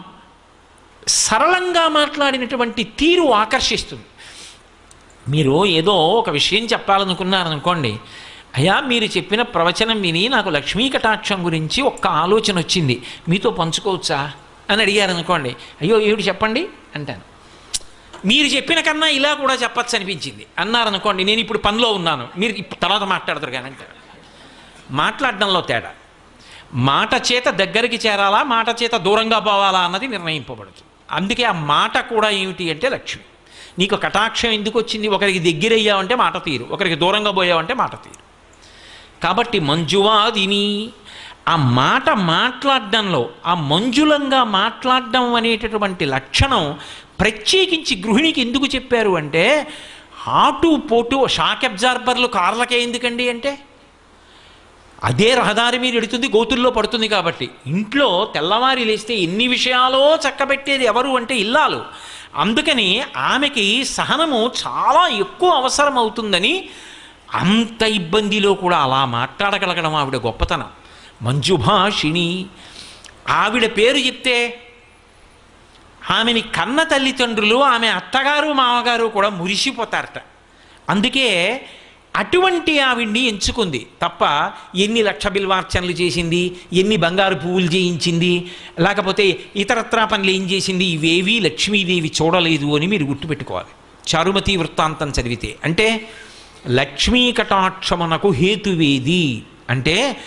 సరళంగా 1.08 1.88
మాట్లాడినటువంటి 1.88 2.84
తీరు 2.84 3.34
ఆకర్షిస్తుంది. 3.34 4.04
మీరు 5.30 5.66
ఏదో 5.66 5.96
ఒక 6.10 6.30
విషయం 6.30 6.66
చెప్పాలనుకున్నారనుకోండి 6.66 8.00
అయ్యా 8.56 8.80
మీరు 8.80 9.06
చెప్పిన 9.06 9.42
ప్రవచనం 9.42 10.02
విని 10.02 10.30
నాకు 10.30 10.50
లక్ష్మీ 10.50 10.90
కటాక్షం 10.90 11.46
గురించి 11.46 11.82
ఒక్క 11.82 12.08
ఆలోచన 12.08 12.58
వచ్చింది 12.58 13.04
మీతో 13.30 13.50
పంచుకోవచ్చా 13.50 14.32
అని 14.70 14.82
అడిగారు 14.82 15.12
అనుకోండి 15.12 15.56
అయ్యో 15.82 16.02
ఏమిటి 16.02 16.24
చెప్పండి? 16.24 16.68
అంటాను. 16.96 17.22
మీరు 18.26 18.48
చెప్పిన 18.48 18.80
కన్నా 18.80 19.08
ఇలా 19.08 19.34
కూడా 19.34 19.54
చెప్పచ్చు 19.54 19.96
అనిపించింది. 19.96 20.46
అన్నారనుకోండి 20.60 21.24
నేను 21.24 21.40
ఇప్పుడు 21.40 21.58
పనిలో 21.58 21.92
ఉన్నాను 21.92 22.28
మీరు 22.38 22.76
తర్వాత 22.82 23.04
మాట్లాడతారు 23.04 23.52
కానీ 23.52 23.66
అంటారు. 23.66 23.96
మాట్లాడడంలో 24.92 25.62
తేడా. 25.62 25.92
మాట 26.74 27.14
చేత 27.14 27.50
దగ్గరికి 27.50 28.08
చేరాలా 28.08 28.44
మాట 28.44 28.84
చేత 28.84 28.96
దూరంగా 28.96 29.40
పోవాలా 29.40 29.80
అన్నది 29.80 30.08
నిర్ణయింపబడుతుంది 30.08 30.88
అందుకే 31.12 31.44
ఆ 31.44 31.52
మాట 31.52 31.98
కూడా 31.98 32.30
ఏమిటి 32.30 32.72
అంటే 32.72 32.90
లక్ష్మి. 32.90 33.24
నీకు 33.80 33.96
కటాక్షం 33.96 34.50
ఎందుకు 34.50 34.80
వచ్చింది? 34.80 35.08
ఒకరికి 35.08 35.40
దగ్గరయ్యావంటే 35.40 36.16
మాట 36.16 36.46
తీరు. 36.46 36.68
ఒకరికి 36.72 36.96
దూరంగా 36.96 37.32
పోయావంటే 37.32 37.74
మాట 37.74 37.96
తీరు. 37.96 38.30
కాబట్టి 39.24 39.60
మంజువాదిని 39.60 40.90
ఆ 41.48 41.56
మాట 41.56 42.10
మాట్లాడడంలో 42.10 43.30
ఆ 43.46 43.54
మంజులంగా 43.54 44.44
మాట్లాడడం 44.44 45.34
అనేటటువంటి 45.34 46.06
లక్షణం 46.06 46.80
ప్రత్యేకించి 47.20 48.04
గృహిణికి 48.08 48.42
ఎందుకు 48.42 48.66
చెప్పారు 48.66 49.10
అంటే 49.10 49.68
ఆటు 50.28 50.82
పోటు 50.92 51.28
షాక్ 51.28 51.66
అబ్జార్బర్లు 51.66 52.28
కార్లకే 52.28 52.82
ఎందుకండి 52.82 53.30
అంటే? 53.30 53.60
అదే 55.04 55.34
రహదారి 55.34 55.80
మీద 55.80 55.96
ఎడుతుంది 55.96 56.28
గోతుల్లో 56.28 56.70
పడుతుంది 56.70 57.08
కాబట్టి. 57.08 57.50
ఇంట్లో 57.68 58.32
తెల్లవారి 58.34 58.86
లేస్తే 58.86 59.16
ఎన్ని 59.16 59.48
విషయాలో 59.48 60.16
చక్కబెట్టేది 60.16 60.86
ఎవరు 60.86 61.10
అంటే 61.10 61.36
ఇల్లాలు. 61.36 61.86
అందుకని 62.36 63.04
ఆమెకి 63.18 63.86
సహనము 63.86 64.52
చాలా 64.68 65.08
ఎక్కువ 65.08 65.50
అవసరం 65.50 65.98
అవుతుందని 65.98 66.70
అంత 67.34 67.82
ఇబ్బందిలో 67.82 68.54
కూడా 68.54 68.78
అలా 68.78 69.06
మాట్లాడగలగడం 69.06 69.96
ఆవిడ 69.96 70.16
గొప్పతనం. 70.16 70.70
మంజుభాషిణి 71.22 72.46
ఆవిడ 73.30 73.78
పేరు 73.78 73.98
చెప్తే 73.98 74.64
ఆమెని 76.12 76.42
కన్న 76.42 76.84
తల్లిదండ్రులు 76.84 77.64
ఆమె 77.64 77.88
అత్తగారు 77.88 78.54
మామగారు 78.54 79.06
కూడా 79.06 79.30
మురిసిపోతారట. 79.30 80.22
అందుకే 80.90 81.28
అటువంటి 82.16 82.80
ఆవిడ్ని 82.80 83.20
ఎంచుకుంది. 83.20 83.88
తప్ప 84.02 84.52
ఎన్ని 84.76 85.04
లక్ష 85.04 85.28
బిల్వార్చనలు 85.28 85.92
చేసింది 85.92 86.56
ఎన్ని 86.74 86.98
బంగారు 86.98 87.36
పువ్వులు 87.36 87.66
చేయించింది 87.66 88.52
లేకపోతే 88.80 89.40
ఇతరత్రా 89.56 90.06
పనులు 90.06 90.30
ఏం 90.30 90.50
చేసింది 90.50 90.86
ఇవేవీ 90.86 91.40
లక్ష్మీదేవి 91.40 92.12
చూడలేదు 92.22 92.76
అని 92.76 92.88
మీరు 92.88 93.04
గుర్తుపెట్టుకోవాలి. 93.04 93.68
చారుమతి 94.10 94.58
వృత్తాంతం 94.58 95.10
చదివితే 95.10 95.56
అంటే 95.64 96.10
లక్ష్మీ 96.68 97.32
కటాక్షమునకు 97.32 98.32
హేతువేది? 98.32 99.44
అంటే 99.70 100.18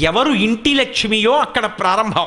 ఎవరు 0.00 0.32
ఇంటి 0.32 0.74
లక్ష్మియో 0.74 1.32
అక్కడ 1.32 1.66
ప్రారంభం. 1.66 2.26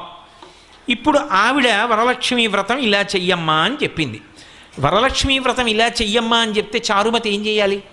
ఇప్పుడు 0.89 1.19
ఆవిడ 1.31 1.67
వరలక్ష్మి 1.83 2.47
వ్రతం 2.47 2.77
ఇలా 2.77 3.01
చెయ్యమ్మా 3.01 3.53
అని 3.53 3.75
చెప్పింది. 3.83 4.21
వరలక్ష్మి 4.79 5.39
వ్రతం 5.39 5.67
ఇలా 5.67 5.87
చెయ్యమ్మా 5.87 6.37
అని 6.37 6.51
చెప్తే 6.51 6.83
చారుమతి 6.91 7.29
ఏం 7.29 7.45
చేయాలి? 7.45 7.83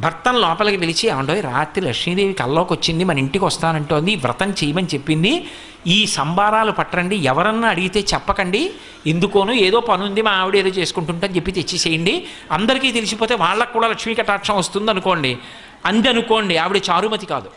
భర్తను 0.00 0.38
లోపలికి 0.38 0.76
పిలిచి 0.76 1.08
ఏమండోయ్ 1.08 1.42
రాత్రి 1.42 1.86
లక్ష్మీదేవి 1.86 2.32
కల్లోకి 2.32 2.72
వచ్చింది 2.72 3.04
మన 3.04 3.18
ఇంటికి 3.18 3.44
వస్తానంటోంది 3.44 4.14
వ్రతం 4.14 4.50
చేయమని 4.50 4.86
చెప్పింది. 4.86 5.46
ఈ 5.86 6.06
సంబారాలు 6.06 6.72
పట్టండి 6.72 7.16
ఎవరన్నా 7.16 7.68
అడిగితే 7.68 8.00
చెప్పకండి. 8.14 8.72
ఎందుకోను 9.06 9.52
ఏదో 9.52 9.80
పని 9.80 10.04
ఉంది 10.04 10.22
మా 10.22 10.30
ఆవిడ 10.30 10.56
ఏదో 10.56 10.68
చేసుకుంటుంటని 10.68 11.36
చెప్పి 11.36 11.52
తెచ్చిసేయండి. 11.52 12.26
అందరికీ 12.52 12.92
తెలిసిపోతే 12.92 13.34
వాళ్ళకు 13.34 13.72
కూడా 13.72 13.88
లక్ష్మీ 13.88 14.14
కటాక్షం 14.14 14.56
వస్తుంది 14.56 14.90
అనుకోండి 14.90 15.38
అంది 15.86 16.08
అనుకోండి 16.08 16.56
ఆవిడ 16.56 16.82
చారుమతి 16.90 17.26
కాదు. 17.26 17.50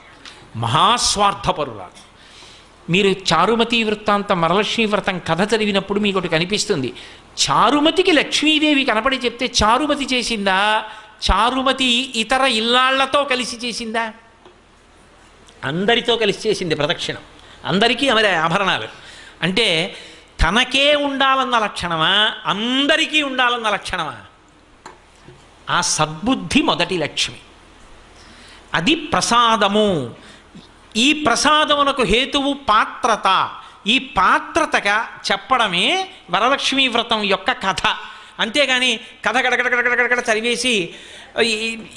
మహాస్వార్థపరురాలు. 0.56 2.10
మీరు 2.92 3.08
చారుమతి 3.08 3.84
వృత్తాంతం 3.84 4.42
వరలక్ష్మీ 4.42 4.86
వ్రతం 4.86 5.22
కథ 5.28 5.56
చదివినప్పుడు 5.56 6.00
మీకు 6.00 6.18
ఒకటి 6.18 6.30
కనిపిస్తుంది. 6.30 6.94
చారుమతికి 7.50 8.12
లక్ష్మీదేవి 8.12 8.86
కనపడి 8.86 9.18
చెప్తే 9.26 9.52
చారుమతి 9.64 10.16
చేసిందా? 10.16 10.84
చారుమతి 11.32 12.12
ఇతర 12.16 12.42
ఇల్లాళ్ళతో 12.42 13.24
కలిసి 13.24 13.68
చేసిందా? 13.68 14.14
అందరితో 15.64 16.16
కలిసి 16.16 16.50
చేసింది 16.50 16.76
ప్రదక్షిణం. 16.76 17.22
అందరికీ 17.66 18.10
ఆమె 18.10 18.28
ఆభరణాలు. 18.28 18.88
అంటే 19.42 19.96
తనకే 20.42 20.96
ఉండాలన్న 20.96 21.60
లక్షణమా? 21.60 22.32
అందరికీ 22.46 23.22
ఉండాలన్న 23.22 23.70
లక్షణమా? 23.70 24.16
ఆ 25.70 25.82
సద్బుద్ధి 25.82 26.62
మొదటి 26.62 26.98
లక్ష్మి. 26.98 27.38
అది 28.74 28.96
ప్రసాదము. 28.96 30.16
ఈ 30.98 31.14
ప్రసాదమునకు 31.14 32.04
హేతువు 32.04 32.54
పాత్రత. 32.54 33.50
ఈ 33.88 34.00
పాత్రతగా 34.00 35.08
చెప్పడమే 35.32 36.12
వరలక్ష్మీ 36.32 36.88
వ్రతం 36.88 37.24
యొక్క 37.24 37.52
కథ. 37.52 37.82
అంతేగాని 38.40 39.00
కథ 39.26 39.38
గడగడగడగడగడ 39.38 40.24
చదివేసి 40.32 40.90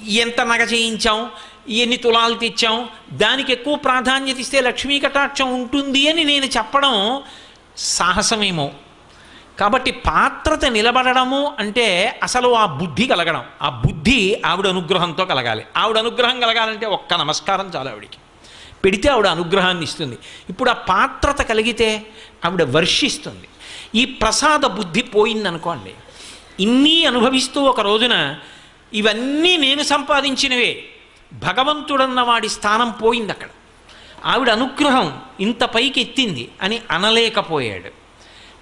ఎంత 0.09 0.41
నగ 0.41 0.63
చేయించాం 0.63 1.31
ఎన్ని 1.69 1.97
తులాలు 1.97 2.35
తెచ్చాం 2.35 2.89
దానికి 3.13 3.53
ఎక్కువ 3.53 3.77
ప్రాధాన్యత 3.77 4.39
ఇస్తే 4.39 4.61
లక్ష్మీ 4.61 5.01
కటాక్షం 5.01 5.55
ఉంటుంది 5.55 6.09
అని 6.09 6.25
నేను 6.25 6.45
చెప్పడం 6.45 7.23
సాహసమేమో. 7.77 8.71
కాబట్టి 9.61 9.91
పాత్రత 9.91 10.65
నిలబడము 10.65 11.55
అంటే 11.59 12.21
అసలు 12.23 12.57
ఆ 12.57 12.67
బుద్ధి 12.67 13.07
కలగడం. 13.07 13.45
ఆ 13.63 13.69
బుద్ధి 13.69 14.43
ఆవిడ 14.47 14.67
అనుగ్రహంతో 14.67 15.25
కలగాలి. 15.25 15.65
ఆవిడ 15.77 15.99
అనుగ్రహం 15.99 16.41
కలగాలంటే 16.41 16.87
ఒక్క 16.87 17.15
నమస్కారం 17.15 17.73
చాలు 17.77 17.89
ఆవిడికి. 17.89 18.19
పెడితే 18.85 19.09
ఆవిడ 19.09 19.27
అనుగ్రహాన్ని 19.27 19.85
ఇస్తుంది. 19.85 20.19
ఇప్పుడు 20.51 20.71
ఆ 20.71 20.73
పాత్రత 20.73 21.43
కలిగితే 21.43 22.07
ఆవిడ 22.45 22.63
వర్షిస్తుంది. 22.63 23.49
ఈ 23.95 24.05
ప్రసాద 24.05 24.61
బుద్ధి 24.61 25.03
పోయిందనుకోండి 25.03 25.95
ఇన్ని 26.63 27.07
అనుభవిస్తూ 27.07 27.61
ఒక 27.61 27.81
రోజున 27.81 28.37
ఇవన్నీ 28.93 29.57
నేను 29.57 29.83
సంపాదించినవే. 29.83 30.85
భగవంతుడన్న 31.33 32.21
వాడి 32.21 32.49
స్థానం 32.49 32.91
పోయింది 32.91 33.33
అక్కడ 33.33 33.49
ఆవిడ 34.25 34.51
అనుగ్రహం 34.51 35.21
ఇంత 35.41 35.65
పైకి 35.65 36.01
ఎత్తింది 36.01 36.49
అని 36.63 36.81
అనలేకపోయాడు. 36.91 37.91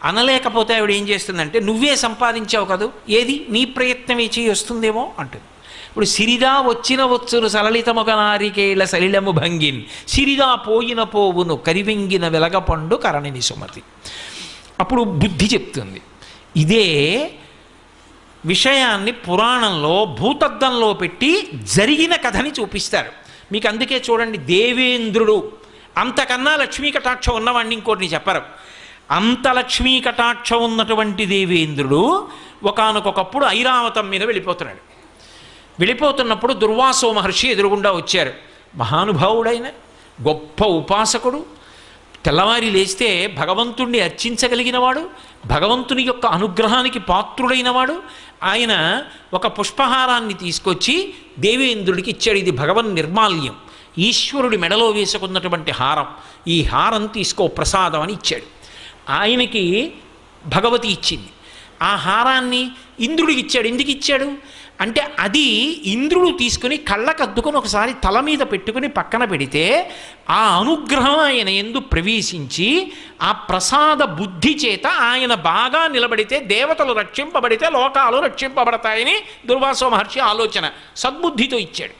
అనలేకపోతే 0.05 0.77
ఆవిడ 0.77 0.91
ఏం 0.91 1.09
చేస్తుందంటే 1.09 1.61
నువ్వే 1.61 1.97
సంపాదించావు 1.97 2.65
కదూ 2.65 2.91
ఏది? 3.09 3.47
నీ 3.49 3.65
ప్రయత్నమే 3.65 4.25
చేయి 4.25 4.51
వస్తుందేమో 4.51 5.13
అంటుంది. 5.19 5.45
ఇప్పుడు 5.89 6.05
సిరిదా 6.05 6.61
వచ్చిన 6.61 7.05
వచ్చును 7.05 7.49
సలలితముగ 7.49 8.15
నారికేళ 8.15 8.85
సలిలము 8.85 9.31
భంగిన్. 9.31 9.83
సిరిదా 10.09 10.55
పోయిన 10.55 11.03
పోవును 11.03 11.57
కరివెంగిన 11.57 12.29
వెలగపండు 12.29 12.97
కరణిని 12.97 13.43
సుమతి. 13.43 13.83
అప్పుడు 14.81 15.03
బుద్ధి 15.03 15.47
చెప్తుంది. 15.47 16.01
ఇదే 16.57 16.87
విషయాన్ని 18.47 19.13
పురాణంలో 19.13 20.05
భూతద్దంలో 20.05 20.93
పెట్టి 20.93 21.51
జరిగిన 21.55 22.17
కథని 22.17 22.53
చూపిస్తారు. 22.61 23.13
మీకు 23.53 23.69
అందుకే 23.69 24.03
చూడండి 24.11 24.39
దేవేంద్రుడు. 24.39 25.53
అంతకన్నా 25.97 26.57
లక్ష్మీ 26.57 26.91
కటాక్షం 26.91 27.35
ఉన్నవాడిని 27.35 27.75
ఇంకోటిని 27.75 28.07
చెప్పరు. 28.07 28.43
అంత 29.11 29.49
లక్ష్మీ 29.49 30.01
కటాక్షం 30.01 30.65
ఉన్నటువంటి 30.65 31.27
దేవేంద్రుడు 31.27 32.29
ఒకనకొకప్పుడు 32.65 33.47
ఐరావతం 33.47 34.09
మీద 34.09 34.23
వెళ్ళిపోతున్నాడు. 34.23 34.79
వెళ్ళిపోతున్నప్పుడు 35.81 36.53
దుర్వాసో 36.53 37.13
మహర్షి 37.13 37.49
ఎదురుగుండా 37.49 37.93
వచ్చారు. 37.93 38.33
మహానుభావుడైన 38.77 39.67
గొప్ప 40.29 40.65
ఉపాసకుడు 40.65 41.60
తెల్లవారి 42.25 42.71
లేస్తే 42.71 43.27
భగవంతుణ్ణి 43.27 44.01
అర్చించగలిగినవాడు 44.01 45.11
భగవంతుని 45.47 46.03
యొక్క 46.03 46.27
అనుగ్రహానికి 46.27 46.99
పాత్రుడైనవాడు 46.99 48.03
ఆయన 48.43 49.03
ఒక 49.35 49.47
పుష్పహారాన్ని 49.47 50.35
తీసుకొచ్చి 50.35 51.15
దేవేంద్రుడికి 51.39 52.11
ఇచ్చాడు. 52.11 52.39
ఇది 52.39 52.51
భగవన్ 52.51 52.95
నిర్మాల్యం. 52.95 53.57
ఈశ్వరుడి 53.99 54.57
మెడలో 54.57 54.91
వేసుకున్నటువంటి 54.91 55.71
హారం. 55.71 56.07
ఈ 56.49 56.63
హారం 56.63 57.07
తీసుకో 57.07 57.47
ప్రసాదం 57.47 58.01
అని 58.01 58.13
ఇచ్చాడు. 58.13 58.45
ఆయనకి 59.13 59.93
భగవతి 60.47 60.89
ఇచ్చింది. 60.89 61.29
ఆ 61.83 61.97
హారాన్ని 61.97 62.71
ఇంద్రుడికి 63.01 63.41
ఇచ్చాడు. 63.41 63.69
ఎందుకు 63.69 63.91
ఇచ్చాడు? 63.91 64.33
అంటే 64.81 65.15
అది 65.19 65.41
ఇంద్రుడు 65.91 66.39
తీసుకుని 66.39 66.77
కళ్ళకద్దుకొని 66.77 67.57
ఒకసారి 67.57 67.93
తల 67.93 68.21
మీద 68.21 68.39
పెట్టుకుని 68.39 68.89
పక్కన 68.89 69.25
పెడితే 69.25 69.91
ఆ 70.31 70.59
అనుగ్రహం 70.59 71.21
ఆయన 71.21 71.49
ఎందు 71.49 71.81
ప్రవేశించి 71.81 72.93
ఆ 73.23 73.33
ప్రసాద 73.33 73.97
బుద్ధి 73.97 74.57
చేత 74.67 74.87
ఆయన 74.87 75.35
బాగా 75.35 75.89
నిలబడితే 75.89 76.39
దేవతలు 76.39 76.93
రక్షింపబడితే 76.93 77.71
లోకాలు 77.71 78.19
రక్షింపబడతాయని 78.19 79.17
దుర్వాస 79.47 79.85
మహర్షి 79.85 80.21
ఆలోచన 80.21 80.71
సద్బుద్ధితో 80.97 81.59
ఇచ్చాడు. 81.59 81.93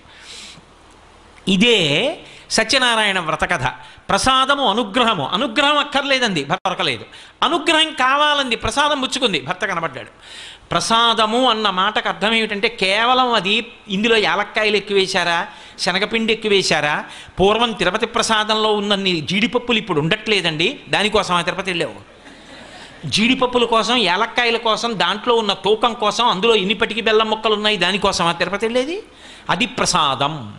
ఇదే 1.51 2.19
సత్యనారాయణ 2.51 3.21
వ్రతకథ 3.21 3.67
ప్రసాదము 4.09 4.71
అనుగ్రహము. 4.71 5.29
అనుగ్రహం 5.29 5.79
అక్కర్లేదండి 5.79 6.45
భర్త 6.45 6.69
దొరకలేదు. 6.69 7.05
అనుగ్రహం 7.43 7.93
కావాలంది 7.93 8.57
ప్రసాదం 8.57 9.01
పుచ్చుకుంది 9.01 9.41
భర్త 9.41 9.67
కనబడ్డాడు. 9.67 10.09
ప్రసాదము 10.71 11.51
అన్న 11.51 11.71
మాటకు 11.71 12.09
అర్థం 12.09 12.33
ఏమిటంటే 12.33 12.69
కేవలం 12.69 13.33
అది 13.33 13.67
ఇందులో 13.89 14.17
యాలక్కాయలు 14.17 14.77
ఎక్కువేశారా 14.77 15.47
శనగపిండి 15.79 16.33
ఎక్కువేశారా 16.33 17.05
పూర్వం 17.41 17.73
తిరుపతి 17.73 18.07
ప్రసాదంలో 18.07 18.73
ఉన్నన్ని 18.73 19.21
జీడిపప్పులు 19.21 19.79
ఇప్పుడు 19.79 20.01
ఉండట్లేదండి. 20.01 20.81
దానికోసం 20.89 21.35
ఆ 21.35 21.41
తిరుపతి 21.41 21.71
వెళ్ళావు. 21.71 22.11
జీడిపప్పుల 23.07 23.65
కోసం 23.65 23.97
యాలక్కాయల 23.97 24.57
కోసం 24.57 24.99
దాంట్లో 24.99 25.35
ఉన్న 25.35 25.53
తూకం 25.53 25.93
కోసం 25.93 26.27
అందులో 26.27 26.57
ఇన్నిపటికి 26.57 27.01
బెల్లం 27.01 27.31
ముక్కలు 27.31 27.55
ఉన్నాయి. 27.55 27.77
దానికోసం 27.77 28.27
ఆ 28.27 28.33
తిరుపతి 28.33 28.67
వెళ్ళేది? 28.67 29.03
అది 29.51 29.67
ప్రసాదం. 29.67 30.55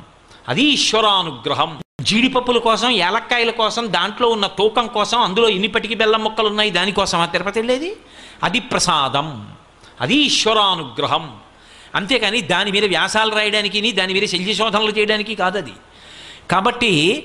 అది 0.49 0.61
ఈశ్వరానుగ్రహం. 0.61 1.81
జీడిపప్పుల 2.01 2.57
కోసం 2.57 2.89
యాలక్కాయల 2.89 3.49
కోసం 3.49 3.93
దాంట్లో 3.93 4.29
ఉన్న 4.29 4.47
తూకం 4.47 4.87
కోసం 4.87 5.21
అందులో 5.21 5.49
ఇన్నిపటికి 5.49 5.95
బెల్లం 5.95 6.23
ముక్కలు 6.23 6.47
ఉన్నాయి. 6.47 6.69
దానికోసం 6.69 7.19
ఆ 7.19 7.25
తిరుపతి 7.25 7.59
వెళ్ళేది? 7.59 7.95
అది 8.43 8.59
ప్రసాదం. 8.59 9.47
అది 10.01 10.15
ఈశ్వరానుగ్రహం. 10.15 11.39
అంతేకాని 11.95 12.41
దాని 12.41 12.71
మీద 12.71 12.85
వ్యాసాలు 12.85 13.35
రాయడానికి 13.35 13.91
దాని 13.91 14.13
మీద 14.13 14.27
శల్యశోధనలు 14.27 14.91
చేయడానికి 14.91 15.35
కాదు 15.35 15.57
అది 15.57 15.73
కాబట్టి 16.51 17.23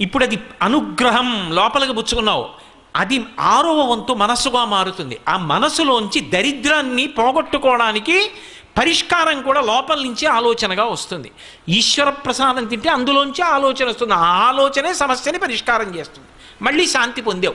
ఇప్పుడు 0.00 0.24
అది 0.24 0.38
అనుగ్రహం 0.62 1.52
లోపలికి 1.54 1.92
పుచ్చుకున్నావు. 1.92 2.48
అది 2.96 3.24
ఆరవ 3.40 3.80
వంతు 3.80 4.12
మనస్సుగా 4.12 4.64
మారుతుంది. 4.64 5.18
ఆ 5.28 5.36
మనసులోంచి 5.36 6.20
దరిద్రాన్ని 6.20 7.06
పోగొట్టుకోవడానికి 7.06 8.30
పరిష్కారం 8.78 9.42
కూడా 9.42 9.60
లోపల 9.60 10.00
నుంచి 10.00 10.26
ఆలోచనగా 10.26 10.84
వస్తుంది. 10.84 11.30
ఈశ్వర 11.68 12.10
ప్రసాదం 12.10 12.64
తింటే 12.64 12.88
అందులోంచి 12.88 13.42
ఆలోచన 13.42 13.88
వస్తుంది. 13.88 14.14
ఆ 14.14 14.26
ఆలోచనే 14.26 14.94
సమస్యని 14.94 15.38
పరిష్కారం 15.38 15.96
చేస్తుంది. 15.96 16.28
మళ్ళీ 16.62 16.86
శాంతి 16.86 17.22
పొందావు. 17.22 17.54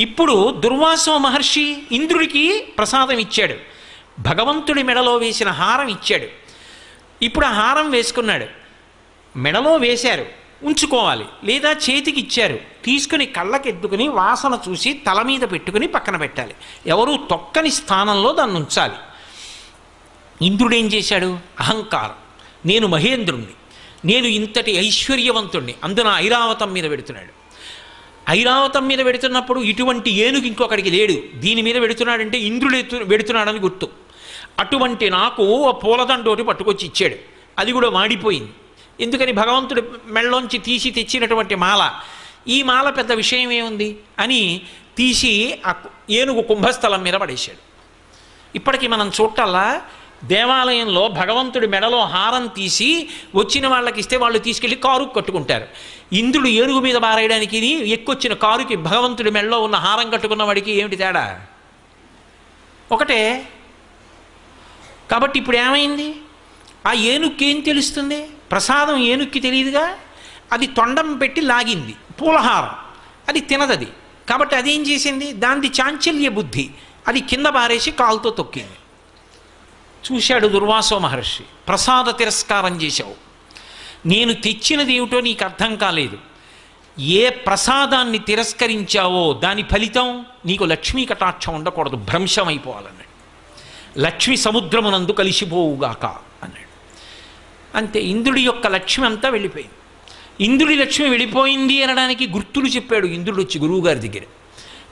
ఇప్పుడు 0.00 0.50
దుర్వాసో 0.50 1.18
మహర్షి 1.18 1.82
ఇంద్రుడికి 1.92 2.58
ప్రసాదం 2.78 3.18
ఇచ్చాడు. 3.18 3.54
భగవంతుడి 4.20 4.82
మెడలో 4.82 5.16
వేసిన 5.16 5.48
హారం 5.48 5.88
ఇచ్చాడు. 5.88 6.26
ఇప్పుడు 7.24 7.46
ఆ 7.46 7.52
హారం 7.52 7.90
వేసుకున్నాడు. 7.90 8.46
మెడలో 9.38 9.76
వేశారు. 9.76 10.26
ఉంచుకోవాలి. 10.62 11.24
లేదా 11.44 11.70
చేతికి 11.70 12.20
ఇచ్చారు. 12.20 12.58
తీసుకుని 12.84 13.26
కళ్ళకెద్దుకుని 13.26 14.08
వాసన 14.08 14.58
చూసి 14.68 14.92
తల 14.92 15.22
మీద 15.22 15.40
పెట్టుకుని 15.40 15.86
పక్కన 15.86 16.16
పెట్టాలి. 16.16 16.54
ఎవరు 16.86 17.16
తొక్కని 17.30 17.70
స్థానంలో 17.70 18.32
దాన్ని 18.32 18.56
ఉంచాలి. 18.56 18.94
ఇంద్రుడు 20.46 20.74
ఏం 20.74 20.86
చేశాడు? 20.86 21.38
అహంకారం. 21.60 22.14
నేను 22.66 22.86
మహేంద్రుణ్ణి. 22.86 23.52
నేను 24.04 24.26
ఇంతటి 24.26 24.72
ఐశ్వర్యవంతుణ్ణి. 24.72 25.74
అందున 25.84 26.12
ఐరావతం 26.14 26.72
మీద 26.72 26.90
పెడుతున్నాడు. 26.90 27.37
ఐరావతం 28.30 28.86
మీద 28.86 28.98
పెడుతున్నప్పుడు 29.04 29.60
ఇటువంటి 29.60 30.10
ఏనుగు 30.10 30.44
ఇంకొకడికి 30.44 30.90
లేడు. 30.90 31.38
దీని 31.38 31.62
మీద 31.62 31.82
పెడుతున్నాడంటే 31.82 32.38
ఇంద్రుడు 32.38 33.04
పెడుతున్నాడని 33.04 33.58
గుర్తు. 33.58 33.88
అటువంటి 34.58 35.10
నాకు 35.10 35.68
ఆ 35.68 35.70
పూలదండోటి 35.70 36.42
పట్టుకొచ్చి 36.42 36.86
ఇచ్చాడు. 36.86 37.14
అది 37.58 37.72
కూడా 37.72 37.90
మాడిపోయింది. 37.90 38.52
ఎందుకని 39.00 39.32
భగవంతుడి 39.32 39.82
మెళ్ళలోంచి 40.06 40.58
తీసి 40.58 40.90
తెచ్చినటువంటి 40.90 41.54
మాల. 41.54 41.90
ఈ 42.48 42.62
మాల 42.62 42.90
పెద్ద 42.90 43.12
విషయం 43.12 43.50
ఏముంది? 43.50 43.98
అని 44.18 44.60
తీసి 44.96 45.58
ఆ 45.66 45.74
ఏనుగు 46.10 46.42
కుంభస్థలం 46.42 47.02
మీద 47.02 47.14
పడేశాడు. 47.14 47.58
ఇప్పటికీ 48.56 48.86
మనం 48.86 49.12
చూడటల్లా 49.20 49.82
దేవాలయంలో 50.24 51.08
భగవంతుడి 51.08 51.66
మెడలో 51.66 52.00
హారం 52.00 52.46
తీసి 52.46 53.08
వచ్చిన 53.34 53.66
వాళ్ళకి 53.66 54.00
ఇస్తే 54.00 54.16
వాళ్ళు 54.16 54.38
తీసుకెళ్ళి 54.38 54.76
కారు 54.76 55.04
కట్టుకుంటారు. 55.04 55.66
ఇంద్రుడు 56.12 56.48
ఏనుగు 56.48 56.80
మీద 56.80 56.96
బారేయడానికి 56.96 57.58
ఎక్కొచ్చిన 57.88 58.32
కారుకి 58.32 58.76
భగవంతుడి 58.76 59.30
మెడలో 59.30 59.62
ఉన్న 59.62 59.76
హారం 59.76 60.10
కట్టుకున్న 60.10 60.42
వాడికి 60.42 60.72
ఏమిటి 60.72 60.96
తేడా? 60.96 61.40
ఒకటే 62.92 63.48
కాబట్టి 65.10 65.38
ఇప్పుడు 65.38 65.56
ఏమైంది? 65.56 66.14
ఆ 66.86 66.92
ఏనుక్కి 66.92 67.46
ఏం 67.46 67.60
తెలుస్తుంది? 67.60 68.22
ప్రసాదం 68.50 68.96
ఏనుక్కి 68.96 69.40
తెలియదుగా? 69.40 69.96
అది 70.52 70.66
తొండం 70.66 71.16
పెట్టి 71.16 71.40
లాగింది 71.40 71.94
పూలహారం. 72.22 72.70
అది 73.28 73.40
తినదది. 73.40 73.88
కాబట్టి 74.30 74.56
అదేం 74.56 74.82
చేసింది? 74.82 75.32
దానిది 75.32 75.66
చాంచల్య 75.66 76.28
బుద్ధి. 76.28 76.70
అది 77.08 77.20
కింద 77.20 77.46
బారేసి 77.46 77.90
కాలుతో 77.90 78.30
తొక్కింది. 78.30 78.70
చూశాడు 80.12 80.48
దుర్వాసో 80.48 80.98
మహర్షి. 80.98 81.42
ప్రసాద 81.68 82.18
తిరస్కారం 82.18 82.82
చేశావు. 82.82 83.14
నేను 84.06 84.32
తెచ్చినది 84.32 84.94
ఏమిటో 84.94 85.20
నీకు 85.20 85.44
అర్థం 85.44 85.76
కాలేదు. 85.76 86.18
ఏ 87.00 87.30
ప్రసాదాన్ని 87.30 88.18
తిరస్కరించావో 88.18 89.32
దాని 89.32 89.62
ఫలితం 89.62 90.26
నీకు 90.46 90.64
లక్ష్మీ 90.64 91.06
కటాక్షం 91.06 91.54
ఉండకూడదు 91.54 91.96
భ్రంశం 91.96 92.48
అయిపోవాలన్నాడు 92.48 93.08
లక్ష్మి 94.00 94.36
సముద్రమునందు 94.36 95.12
కలిసిపోవుగాక 95.12 96.06
అన్నాడు. 96.42 96.68
అంతే 97.76 98.00
ఇంద్రుడి 98.00 98.42
యొక్క 98.42 98.66
లక్ష్మి 98.66 99.06
అంతా 99.06 99.28
వెళ్ళిపోయింది. 99.28 99.74
ఇంద్రుడి 100.44 100.74
లక్ష్మి 100.74 101.08
వెళ్ళిపోయింది 101.08 101.82
అనడానికి 101.82 102.28
గుర్తులు 102.28 102.66
చెప్పాడు 102.66 103.06
ఇంద్రుడు 103.06 103.42
వచ్చి 103.42 103.60
గురువుగారి 103.60 104.08
దగ్గర. 104.08 104.22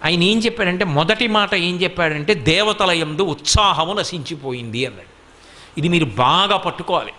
ఆయన 0.06 0.22
ఏం 0.22 0.38
చెప్పాడంటే 0.38 0.84
మొదటి 0.84 1.26
మాట 1.26 1.54
ఏం 1.54 1.76
చెప్పాడంటే 1.82 2.34
దేవతల 2.34 2.90
ఎందు 2.90 3.22
ఉత్సాహము 3.22 3.92
నశించిపోయింది 3.92 4.86
అన్నాడు. 4.86 5.12
ఇది 5.78 5.88
మీరు 5.88 6.04
బాగా 6.04 6.56
పట్టుకోవాలి. 6.56 7.12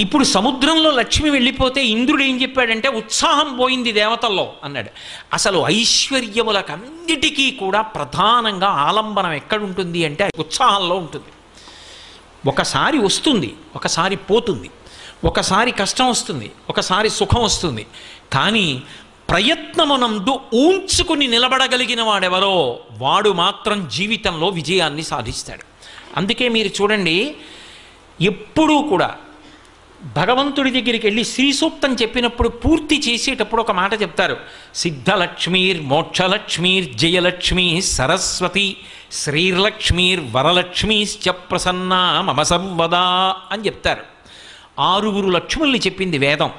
ఇప్పుడు 0.00 0.24
సముద్రంలో 0.24 0.90
లక్ష్మి 0.90 1.30
వెళ్ళిపోతే 1.30 1.86
ఇంద్రుడు 1.86 2.22
ఏం 2.22 2.42
చెప్పాడంటే 2.42 2.88
ఉత్సాహం 2.88 3.56
పోయింది 3.56 3.92
దేవతల్లో 3.92 4.52
అన్నాడు. 4.64 4.90
అసలు 5.32 5.64
ఐశ్వర్యములకన్నిటికీ 5.66 7.50
కూడా 7.50 7.80
ప్రధానంగా 7.80 8.66
ఆలంబనం 8.66 9.32
ఎక్కడుంటుంది 9.32 10.04
అంటే 10.04 10.30
ఉత్సాహంలో 10.38 10.96
ఉంటుంది. 10.96 11.30
ఒకసారి 12.48 12.98
వస్తుంది 12.98 13.54
ఒకసారి 13.76 14.16
పోతుంది. 14.16 14.70
ఒకసారి 15.24 15.70
కష్టం 15.70 16.08
వస్తుంది 16.08 16.50
ఒకసారి 16.70 17.10
సుఖం 17.10 17.42
వస్తుంది. 17.42 17.86
కానీ 18.32 18.82
ప్రయత్నమునందు 19.28 20.40
ఊంచుకుని 20.54 21.26
నిలబడగలిగిన 21.26 22.02
వాడెవరో 22.02 22.80
వాడు 22.98 23.30
మాత్రం 23.30 23.88
జీవితంలో 23.92 24.48
విజయాన్ని 24.48 25.02
సాధిస్తాడు. 25.02 25.64
అందుకే 26.16 26.48
మీరు 26.48 26.68
చూడండి 26.68 27.34
ఎప్పుడూ 28.20 28.82
కూడా 28.82 29.14
భగవంతుడి 30.16 30.70
దగ్గరికి 30.70 31.06
వెళ్ళి 31.06 31.24
శ్రీ 31.24 31.52
సూక్తం 31.52 31.94
చెప్పినప్పుడు 31.94 32.48
పూర్తి 32.48 32.98
చేసేటప్పుడు 32.98 33.62
ఒక 33.62 33.70
మాట 33.70 34.02
చెప్తారు. 34.02 34.36
సిద్ధలక్ష్మీర్ 34.74 35.80
మోక్షలక్ష్మీర్ 35.80 36.94
జయలక్ష్మి 36.94 37.80
సరస్వతి 37.82 38.76
శ్రీలక్ష్మీర్ 39.12 40.20
వరలక్ష్మీశ్చ 40.30 41.30
ప్రసన్నా 41.30 42.20
మమ 42.20 42.42
సర్వదా 42.42 43.36
అని 43.52 43.66
చెప్తారు. 43.66 44.02
ఆరుగురు 44.80 45.28
లక్ష్ముల్ని 45.28 45.78
చెప్పింది 45.78 46.18
వేదం. 46.18 46.50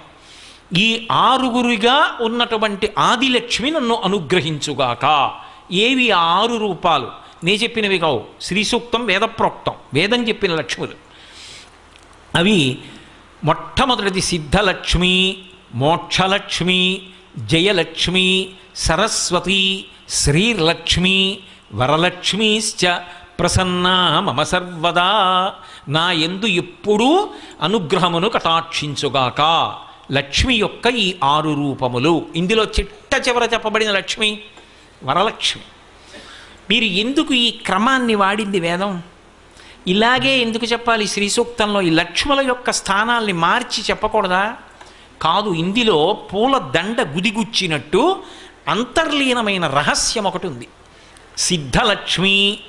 ఈ 0.78 1.08
ఆరుగురిగా 1.12 2.18
ఉన్నటువంటి 2.22 2.90
ఆదిలక్ష్మి 2.98 3.72
నన్ను 3.72 3.96
అనుగ్రహించుగాక. 3.96 5.32
ఏవి 5.72 6.12
ఆరు 6.12 6.56
రూపాలు? 6.56 7.12
నే 7.44 7.56
చెప్పినవి 7.56 8.00
కావు. 8.00 8.26
శ్రీ 8.42 8.64
సూక్తం 8.64 9.06
వేదప్రోక్తం. 9.06 9.74
వేదం 9.94 10.28
చెప్పిన 10.28 10.56
లక్ష్ములు. 10.56 10.92
అవి 12.36 12.80
మొట్టమొదటిది 13.44 14.22
సిద్ధలక్ష్మి 14.22 15.38
మోక్షలక్ష్మి 15.74 17.02
జయలక్ష్మి 17.38 18.50
సరస్వతి 18.76 19.88
శ్రీలక్ష్మి 20.10 21.40
వరలక్ష్మీశ్చ 21.74 22.98
ప్రసన్నా 23.40 24.20
మమ 24.20 24.44
సర్వదా. 24.44 25.54
నా 25.88 26.12
ఎందు 26.12 26.46
ఎప్పుడూ 26.46 27.30
అనుగ్రహమును 27.62 28.30
కటాక్షించుగాక. 28.30 29.76
లక్ష్మి 30.12 30.56
యొక్క 30.56 30.88
ఈ 30.88 31.16
ఆరు 31.24 31.54
రూపములు. 31.54 32.26
ఇందులో 32.36 32.64
చిట్ట 32.64 33.28
చివర 33.28 33.50
చెప్పబడిన 33.54 33.92
లక్ష్మి 33.92 34.42
వరలక్ష్మి. 35.04 35.64
మీరు 36.70 36.84
ఎందుకు 36.84 37.34
ఈ 37.34 37.52
క్రమాన్ని 37.52 38.16
వాడింది 38.16 38.60
వేదం? 38.60 39.04
ఇలాగే 39.88 40.38
ఎందుకు 40.38 40.66
చెప్పాలి? 40.66 41.08
శ్రీ 41.08 41.30
సూక్తంలో 41.30 41.82
ఈ 41.82 41.90
లక్ష్ముల 41.90 42.40
యొక్క 42.48 42.72
స్థానాల్ని 42.72 43.34
మార్చి 43.34 43.84
చెప్పకూడదా? 43.84 44.56
కాదు 45.22 45.50
ఇందులో 45.50 46.14
పూల 46.14 46.58
దండ 46.58 47.02
గుదిగుచ్చినట్టు 47.02 48.24
అంతర్లీనమైన 48.68 49.68
రహస్యం 49.68 50.28
ఒకటి 50.28 50.48
ఉంది. 50.48 50.68
సిద్ధలక్ష్మి. 51.38 52.60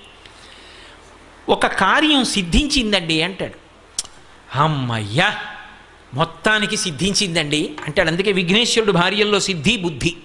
ఒక 1.48 1.66
కార్యం 1.66 2.24
సిద్ధించిందండి 2.24 3.22
అంటాడు. 3.22 3.66
అమ్మయ్యా! 4.58 5.36
మొత్తానికి 6.14 6.76
సిద్ధించిందండి. 6.76 7.76
అంటాడు 7.86 8.08
అందుకే 8.08 8.32
విఘ్నేశ్వరుడు 8.32 8.92
భార్యల్లో 8.92 9.40
సిద్ధి 9.40 9.76
బుద్ధి. 9.76 10.16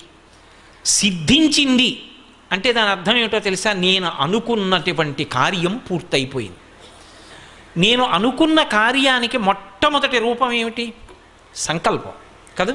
సిద్ధించింది. 0.86 2.04
అంటే 2.52 2.74
దాని 2.74 2.90
అర్థం 2.90 3.18
ఏమిటో 3.18 3.40
తెలుసా? 3.40 3.74
నేను 3.74 4.12
అనుకున్నటువంటి 4.20 5.24
కార్యం 5.24 5.78
పూర్తయిపోయింది. 5.78 6.58
నేను 7.78 8.04
అనుకున్న 8.04 8.64
కార్యానికి 8.64 9.38
మొట్టమొదటి 9.38 10.20
రూపం 10.20 10.52
ఏమిటి? 10.52 10.94
సంకల్పం. 11.56 12.12
కదా? 12.60 12.74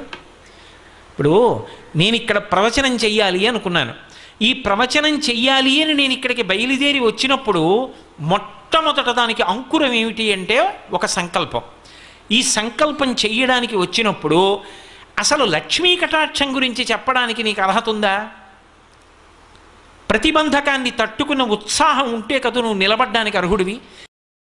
ఇప్పుడు 1.11 1.65
నేను 1.97 2.17
ఇక్కడ 2.17 2.39
ప్రవచనం 2.39 2.97
చెయ్యాలి 2.97 3.47
అనుకున్నాను. 3.47 3.95
ఈ 4.43 4.53
ప్రవచనం 4.53 5.19
చెయ్యాలి 5.19 5.83
అని 5.83 5.95
నేను 5.95 6.13
ఇక్కడికి 6.13 6.43
బయలుదేరి 6.43 6.99
వచ్చినప్పుడు 6.99 7.91
మొట్టమొదట 8.21 9.11
దానికి 9.11 9.43
అంకురం 9.43 9.93
ఏమిటి 9.93 10.33
అంటే 10.33 10.81
ఒక 10.93 11.07
సంకల్పం. 11.07 11.61
ఈ 12.33 12.43
సంకల్పం 12.43 13.13
చెయ్యడానికి 13.13 13.77
వచ్చినప్పుడు 13.77 14.61
అసలు 15.19 15.45
లక్ష్మీ 15.45 15.97
కటాక్షం 15.97 16.57
గురించి 16.57 16.87
చెప్పడానికి 16.91 17.43
నీకు 17.43 17.63
అర్హత 17.63 17.89
ఉందా? 17.89 18.29
ప్రతిబంధకాన్ని 20.11 20.91
తట్టుకున్న 20.91 21.43
ఉత్సాహం 21.43 22.15
ఉంటే 22.15 22.39
కదా 22.39 22.61
నువ్వు 22.61 22.79
నిలబడ్డానికి 22.79 23.37
అర్హుడివి. 23.37 23.81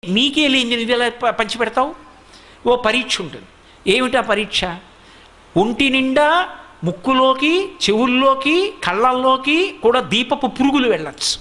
నీకే 0.07 0.47
లేని 0.47 0.75
నిధుల 0.75 1.09
పంచిపెడతావు? 1.09 1.95
ఓ 2.67 2.75
పరీక్ష 2.75 3.21
ఉంటుంది. 3.21 3.45
ఏమిటా 3.91 4.21
పరీక్ష? 4.21 4.65
ఒంటి 5.57 5.89
నిండా 5.89 6.49
ముక్కులోకి 6.83 7.65
చెవుల్లోకి 7.65 8.73
కళ్ళల్లోకి 8.83 9.75
కూడా 9.83 9.99
దీపపు 9.99 10.47
పురుగులు 10.47 10.89
వెళ్ళచ్చు. 10.89 11.39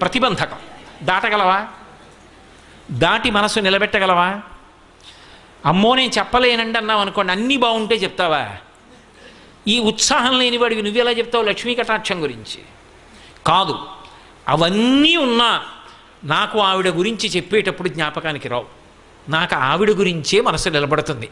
ప్రతిబంధకం. 0.00 0.58
దాటగలవా? 1.02 1.66
దాటి 2.90 3.30
మనసు 3.30 3.60
నిలబెట్టగలవా? 3.60 4.40
అమ్మో 5.64 5.94
నేను 5.94 6.12
చెప్పలేనండి 6.18 6.78
అన్నావు 6.78 7.00
అనుకోండి 7.00 7.32
అన్నీ 7.32 7.56
బాగుంటే 7.56 7.94
చెప్తావా? 7.94 8.48
ఈ 9.68 9.78
ఉత్సాహం 9.78 10.38
లేని 10.38 10.56
వాడికి 10.56 10.82
నువ్వెలా 10.82 11.10
చెప్తావు 11.10 11.44
లక్ష్మీ 11.44 11.74
కటాక్షం 11.74 12.22
గురించి? 12.22 12.62
కాదు 13.46 13.78
అవన్నీ 14.48 15.16
ఉన్నా 15.16 15.66
నాకు 16.24 16.58
ఆవిడ 16.58 16.88
గురించి 16.88 17.28
చెప్పేటప్పుడు 17.28 17.88
జ్ఞాపకానికి 17.88 18.48
రావు. 18.48 18.66
నాకు 19.28 19.54
ఆవిడ 19.54 19.90
గురించే 19.90 20.40
మనసు 20.40 20.68
నిలబడుతుంది. 20.68 21.30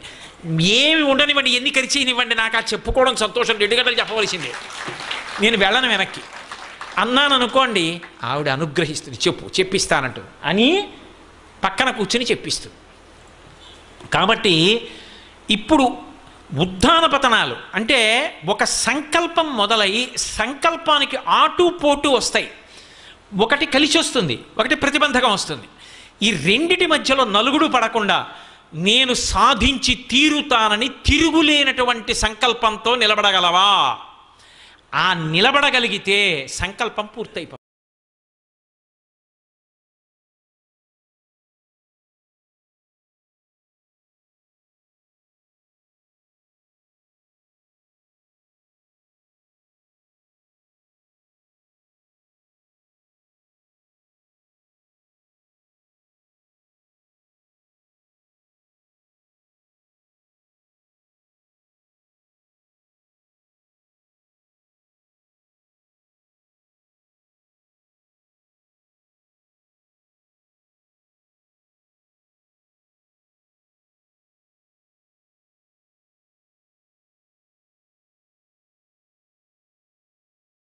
ఏమి 0.61 1.01
ఉండనివ్వండి 1.01 1.49
ఎన్ని 1.49 1.69
ఖర్చేయనివ్వండి 1.69 2.35
నాకు 2.35 2.57
ఆ 2.57 2.59
చెప్పుకోవడం 2.59 3.15
సంతోషం 3.15 3.57
రెండు 3.57 3.75
గంటలు 3.75 3.93
చెప్పవలసిందే. 3.93 4.51
నేను 5.41 5.57
వెళ్ళను 5.57 5.87
వెనక్కి. 5.87 6.21
అన్నాను 6.97 7.35
అనుకోండి 7.35 8.01
ఆవిడ 8.23 8.49
అనుగ్రహిస్తుంది 8.49 9.17
చెప్పు 9.27 9.45
చెప్పిస్తానంటూ 9.45 10.21
అని 10.43 10.87
పక్కన 11.63 11.91
కూర్చుని 11.91 12.25
చెప్పిస్తుంది. 12.25 12.77
కాబట్టి 14.07 14.87
ఇప్పుడు 15.49 15.97
ఉద్ధాన 16.57 17.05
పతనాలు 17.05 17.55
అంటే 17.73 17.99
ఒక 18.45 18.63
సంకల్పం 18.63 19.57
మొదలై 19.57 20.09
సంకల్పానికి 20.17 21.17
ఆటు 21.27 21.79
పోటు 21.83 22.07
వస్తాయి. 22.07 22.51
ఒకటి 23.37 23.65
కలిసి 23.65 23.97
వస్తుంది 23.97 24.39
ఒకటి 24.57 24.75
ప్రతిబంధకం 24.75 25.33
వస్తుంది. 25.33 25.67
ఈ 26.21 26.31
రెండిటి 26.31 26.85
మధ్యలో 26.85 27.23
నలుగుడు 27.25 27.67
పడకుండా 27.67 28.31
నేను 28.73 29.13
సాధించి 29.13 29.95
తీరుతానని 29.95 30.87
తిరుగులేనటువంటి 30.87 32.13
సంకల్పంతో 32.13 32.95
నిలబడగలవా? 32.95 33.97
ఆ 34.95 35.13
నిలబడగలిగితే 35.13 36.47
సంకల్పం 36.47 37.05
పూర్తయిపో 37.05 37.57